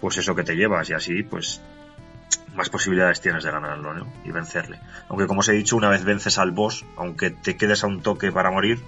pues 0.00 0.16
eso 0.16 0.34
que 0.34 0.42
te 0.42 0.56
llevas 0.56 0.88
y 0.88 0.94
así 0.94 1.22
pues 1.22 1.60
más 2.54 2.70
posibilidades 2.70 3.20
tienes 3.20 3.44
de 3.44 3.50
ganarlo, 3.50 3.92
¿no? 3.92 4.10
Y 4.24 4.30
vencerle. 4.30 4.80
Aunque 5.10 5.26
como 5.26 5.40
os 5.40 5.48
he 5.50 5.52
dicho, 5.52 5.76
una 5.76 5.90
vez 5.90 6.02
vences 6.02 6.38
al 6.38 6.50
boss, 6.50 6.86
aunque 6.96 7.28
te 7.28 7.58
quedes 7.58 7.84
a 7.84 7.88
un 7.88 8.00
toque 8.00 8.32
para 8.32 8.50
morir, 8.50 8.82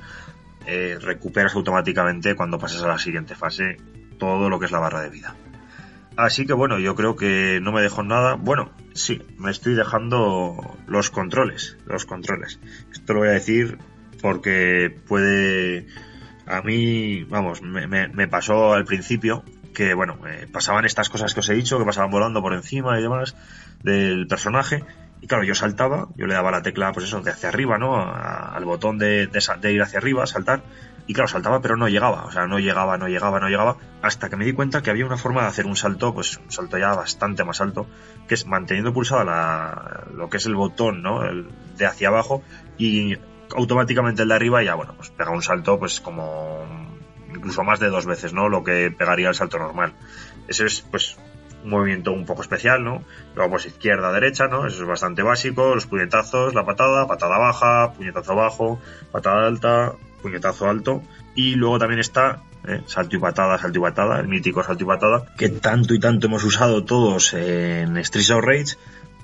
eh, 0.64 0.96
recuperas 0.98 1.54
automáticamente 1.54 2.34
cuando 2.34 2.58
pasas 2.58 2.82
a 2.82 2.88
la 2.88 2.98
siguiente 2.98 3.34
fase 3.34 3.76
todo 4.18 4.48
lo 4.48 4.58
que 4.58 4.64
es 4.64 4.72
la 4.72 4.78
barra 4.78 5.02
de 5.02 5.10
vida. 5.10 5.34
Así 6.16 6.46
que 6.46 6.54
bueno, 6.54 6.78
yo 6.78 6.94
creo 6.94 7.14
que 7.14 7.60
no 7.62 7.72
me 7.72 7.82
dejo 7.82 8.02
nada. 8.02 8.34
Bueno, 8.34 8.70
sí, 8.94 9.22
me 9.38 9.50
estoy 9.50 9.74
dejando 9.74 10.76
los 10.86 11.10
controles. 11.10 11.76
Los 11.86 12.06
controles. 12.06 12.58
Esto 12.90 13.12
lo 13.12 13.20
voy 13.20 13.28
a 13.28 13.32
decir 13.32 13.78
porque 14.22 14.96
puede. 15.06 15.86
A 16.46 16.62
mí, 16.62 17.24
vamos, 17.24 17.60
me, 17.60 18.28
pasó 18.28 18.72
al 18.72 18.84
principio 18.84 19.44
que, 19.74 19.94
bueno, 19.94 20.18
eh, 20.26 20.46
pasaban 20.50 20.84
estas 20.84 21.10
cosas 21.10 21.34
que 21.34 21.40
os 21.40 21.48
he 21.48 21.54
dicho, 21.54 21.78
que 21.78 21.84
pasaban 21.84 22.10
volando 22.10 22.40
por 22.40 22.54
encima 22.54 22.98
y 22.98 23.02
demás 23.02 23.36
del 23.82 24.26
personaje. 24.26 24.84
Y 25.20 25.26
claro, 25.26 25.44
yo 25.44 25.54
saltaba, 25.54 26.08
yo 26.16 26.26
le 26.26 26.34
daba 26.34 26.50
la 26.50 26.62
tecla, 26.62 26.92
pues 26.92 27.06
eso, 27.06 27.20
de 27.20 27.32
hacia 27.32 27.48
arriba, 27.48 27.78
¿no? 27.78 27.96
al 27.96 28.64
botón 28.64 28.98
de, 28.98 29.26
de, 29.26 29.72
ir 29.72 29.82
hacia 29.82 29.98
arriba, 29.98 30.26
saltar. 30.26 30.62
Y 31.06 31.14
claro, 31.14 31.28
saltaba, 31.28 31.60
pero 31.60 31.76
no 31.76 31.88
llegaba. 31.88 32.24
O 32.24 32.32
sea, 32.32 32.46
no 32.46 32.58
llegaba, 32.58 32.98
no 32.98 33.08
llegaba, 33.08 33.38
no 33.38 33.48
llegaba. 33.48 33.76
Hasta 34.02 34.28
que 34.28 34.36
me 34.36 34.44
di 34.44 34.52
cuenta 34.52 34.82
que 34.82 34.90
había 34.90 35.06
una 35.06 35.16
forma 35.16 35.42
de 35.42 35.48
hacer 35.48 35.66
un 35.66 35.76
salto, 35.76 36.12
pues 36.12 36.38
un 36.38 36.50
salto 36.50 36.78
ya 36.78 36.94
bastante 36.94 37.44
más 37.44 37.60
alto, 37.60 37.86
que 38.26 38.34
es 38.34 38.46
manteniendo 38.46 38.92
pulsada 38.92 39.24
la, 39.24 40.06
lo 40.14 40.28
que 40.28 40.38
es 40.38 40.46
el 40.46 40.56
botón, 40.56 41.02
¿no? 41.02 41.24
El 41.24 41.48
de 41.76 41.86
hacia 41.86 42.08
abajo 42.08 42.42
y 42.76 43.16
automáticamente 43.54 44.22
el 44.22 44.28
de 44.28 44.34
arriba 44.34 44.62
ya, 44.62 44.74
bueno, 44.74 44.94
pues 44.96 45.10
pega 45.10 45.30
un 45.30 45.42
salto, 45.42 45.78
pues 45.78 46.00
como 46.00 46.66
incluso 47.32 47.62
más 47.62 47.78
de 47.78 47.88
dos 47.88 48.06
veces, 48.06 48.32
¿no? 48.32 48.48
Lo 48.48 48.64
que 48.64 48.90
pegaría 48.90 49.28
el 49.28 49.34
salto 49.34 49.58
normal. 49.58 49.94
Ese 50.48 50.66
es, 50.66 50.80
pues, 50.80 51.16
un 51.64 51.70
movimiento 51.70 52.12
un 52.12 52.24
poco 52.24 52.42
especial, 52.42 52.84
¿no? 52.84 53.02
Luego, 53.34 53.52
pues 53.52 53.66
izquierda, 53.66 54.12
derecha, 54.12 54.46
¿no? 54.46 54.66
Eso 54.66 54.82
es 54.82 54.88
bastante 54.88 55.22
básico. 55.22 55.74
Los 55.74 55.86
puñetazos, 55.86 56.54
la 56.54 56.64
patada, 56.64 57.06
patada 57.06 57.38
baja, 57.38 57.92
puñetazo 57.92 58.34
bajo, 58.34 58.80
patada 59.12 59.46
alta, 59.46 59.92
puñetazo 60.26 60.68
alto. 60.68 61.02
Y 61.34 61.54
luego 61.54 61.78
también 61.78 62.00
está 62.00 62.42
¿eh? 62.66 62.82
salto 62.86 63.16
y 63.16 63.18
patada, 63.18 63.58
salto 63.58 63.78
y 63.78 63.82
patada, 63.82 64.20
el 64.20 64.28
mítico 64.28 64.62
salto 64.62 64.84
y 64.84 64.86
patada, 64.86 65.26
que 65.36 65.48
tanto 65.48 65.94
y 65.94 66.00
tanto 66.00 66.26
hemos 66.26 66.44
usado 66.44 66.84
todos 66.84 67.32
en 67.34 68.02
Streets 68.04 68.30
of 68.30 68.44
Rage, 68.44 68.76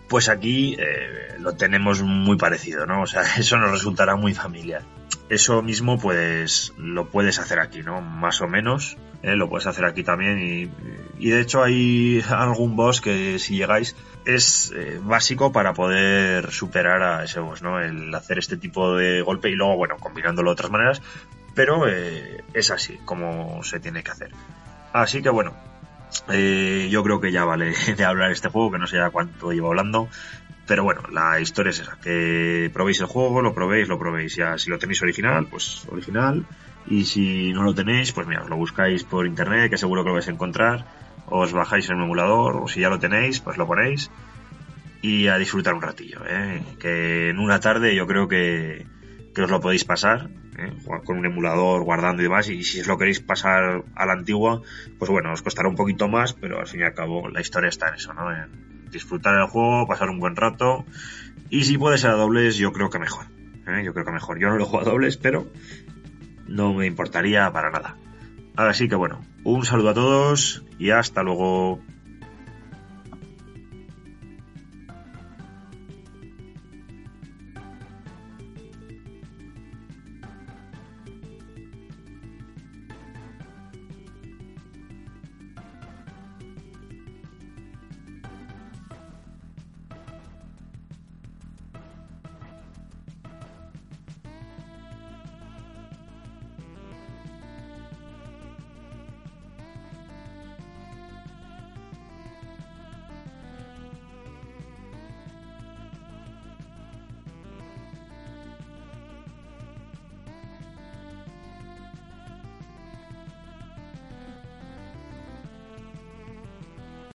pues 0.08 0.28
aquí 0.28 0.76
eh, 0.78 1.36
lo 1.40 1.54
tenemos 1.54 2.02
muy 2.02 2.36
parecido, 2.36 2.86
¿no? 2.86 3.02
O 3.02 3.06
sea, 3.06 3.22
eso 3.38 3.56
nos 3.58 3.70
resultará 3.70 4.16
muy 4.16 4.34
familiar. 4.34 4.82
Eso 5.28 5.62
mismo, 5.62 5.98
pues, 5.98 6.72
lo 6.76 7.08
puedes 7.08 7.38
hacer 7.38 7.58
aquí, 7.58 7.82
¿no? 7.82 8.00
Más 8.00 8.40
o 8.40 8.48
menos, 8.48 8.96
¿eh? 9.22 9.36
lo 9.36 9.48
puedes 9.48 9.66
hacer 9.66 9.84
aquí 9.84 10.02
también 10.02 10.38
y, 10.38 10.70
y, 11.18 11.30
de 11.30 11.40
hecho 11.40 11.62
hay 11.62 12.22
algún 12.30 12.76
boss 12.76 13.00
que 13.00 13.38
si 13.38 13.56
llegáis 13.56 13.96
es 14.24 14.72
básico 15.00 15.50
para 15.50 15.74
poder 15.74 16.52
superar 16.52 17.02
a 17.02 17.24
ese 17.24 17.40
boss, 17.40 17.62
¿no? 17.62 17.80
El 17.80 18.14
hacer 18.14 18.38
este 18.38 18.56
tipo 18.56 18.96
de 18.96 19.20
golpe 19.22 19.50
y 19.50 19.54
luego, 19.54 19.76
bueno, 19.76 19.96
combinándolo 19.98 20.50
de 20.50 20.52
otras 20.52 20.70
maneras, 20.70 21.02
pero 21.54 21.88
eh, 21.88 22.42
es 22.54 22.70
así 22.70 22.98
como 23.04 23.62
se 23.62 23.80
tiene 23.80 24.02
que 24.02 24.10
hacer. 24.10 24.30
Así 24.92 25.22
que 25.22 25.30
bueno, 25.30 25.54
eh, 26.28 26.88
yo 26.90 27.02
creo 27.02 27.20
que 27.20 27.32
ya 27.32 27.44
vale 27.44 27.74
de 27.96 28.04
hablar 28.04 28.30
este 28.30 28.48
juego, 28.48 28.72
que 28.72 28.78
no 28.78 28.86
sé 28.86 28.96
ya 28.96 29.10
cuánto 29.10 29.52
llevo 29.52 29.68
hablando. 29.68 30.08
Pero 30.66 30.84
bueno, 30.84 31.02
la 31.10 31.40
historia 31.40 31.70
es 31.70 31.80
esa, 31.80 31.98
que 32.00 32.70
probéis 32.72 33.00
el 33.00 33.06
juego, 33.06 33.42
lo 33.42 33.52
probéis, 33.52 33.88
lo 33.88 33.98
probéis. 33.98 34.38
Si 34.56 34.70
lo 34.70 34.78
tenéis 34.78 35.02
original, 35.02 35.46
pues 35.50 35.86
original. 35.90 36.46
Y 36.86 37.04
si 37.04 37.52
no 37.52 37.62
lo 37.62 37.74
tenéis, 37.74 38.12
pues 38.12 38.26
mira, 38.26 38.44
lo 38.44 38.56
buscáis 38.56 39.04
por 39.04 39.26
internet, 39.26 39.70
que 39.70 39.78
seguro 39.78 40.02
que 40.02 40.08
lo 40.08 40.14
vais 40.14 40.28
a 40.28 40.32
encontrar. 40.32 40.86
Os 41.26 41.52
bajáis 41.52 41.88
en 41.90 41.96
el 41.96 42.04
emulador, 42.04 42.56
o 42.56 42.68
si 42.68 42.80
ya 42.80 42.88
lo 42.88 42.98
tenéis, 42.98 43.40
pues 43.40 43.56
lo 43.56 43.66
ponéis. 43.66 44.10
Y 45.00 45.26
a 45.26 45.36
disfrutar 45.36 45.74
un 45.74 45.82
ratillo, 45.82 46.20
¿eh? 46.28 46.62
que 46.78 47.30
en 47.30 47.40
una 47.40 47.58
tarde 47.58 47.96
yo 47.96 48.06
creo 48.06 48.28
que, 48.28 48.86
que 49.34 49.42
os 49.42 49.50
lo 49.50 49.60
podéis 49.60 49.84
pasar 49.84 50.30
¿eh? 50.56 50.72
con 51.04 51.18
un 51.18 51.26
emulador 51.26 51.82
guardando 51.82 52.22
y 52.22 52.26
demás, 52.26 52.48
y 52.48 52.62
si 52.62 52.80
os 52.80 52.86
lo 52.86 52.98
queréis 52.98 53.18
pasar 53.18 53.82
a 53.96 54.06
la 54.06 54.12
antigua, 54.12 54.62
pues 55.00 55.10
bueno, 55.10 55.32
os 55.32 55.42
costará 55.42 55.68
un 55.68 55.74
poquito 55.74 56.06
más, 56.06 56.34
pero 56.34 56.60
al 56.60 56.68
fin 56.68 56.80
y 56.80 56.84
al 56.84 56.94
cabo 56.94 57.28
la 57.28 57.40
historia 57.40 57.68
está 57.68 57.88
en 57.88 57.94
eso, 57.94 58.14
¿no? 58.14 58.30
En 58.30 58.71
disfrutar 58.92 59.34
el 59.40 59.46
juego, 59.48 59.86
pasar 59.88 60.10
un 60.10 60.20
buen 60.20 60.36
rato, 60.36 60.84
y 61.50 61.64
si 61.64 61.76
puede 61.76 61.98
ser 61.98 62.10
a 62.10 62.14
dobles, 62.14 62.56
yo 62.56 62.72
creo 62.72 62.88
que 62.88 62.98
mejor. 62.98 63.26
¿eh? 63.66 63.82
Yo 63.84 63.92
creo 63.92 64.04
que 64.04 64.12
mejor. 64.12 64.38
Yo 64.38 64.48
no 64.48 64.56
lo 64.56 64.64
juego 64.64 64.86
a 64.86 64.90
dobles, 64.90 65.16
pero 65.16 65.46
no 66.46 66.72
me 66.72 66.86
importaría 66.86 67.50
para 67.52 67.70
nada. 67.70 67.96
Así 68.56 68.88
que 68.88 68.94
bueno, 68.94 69.20
un 69.44 69.64
saludo 69.64 69.90
a 69.90 69.94
todos 69.94 70.64
y 70.78 70.90
hasta 70.90 71.22
luego. 71.22 71.80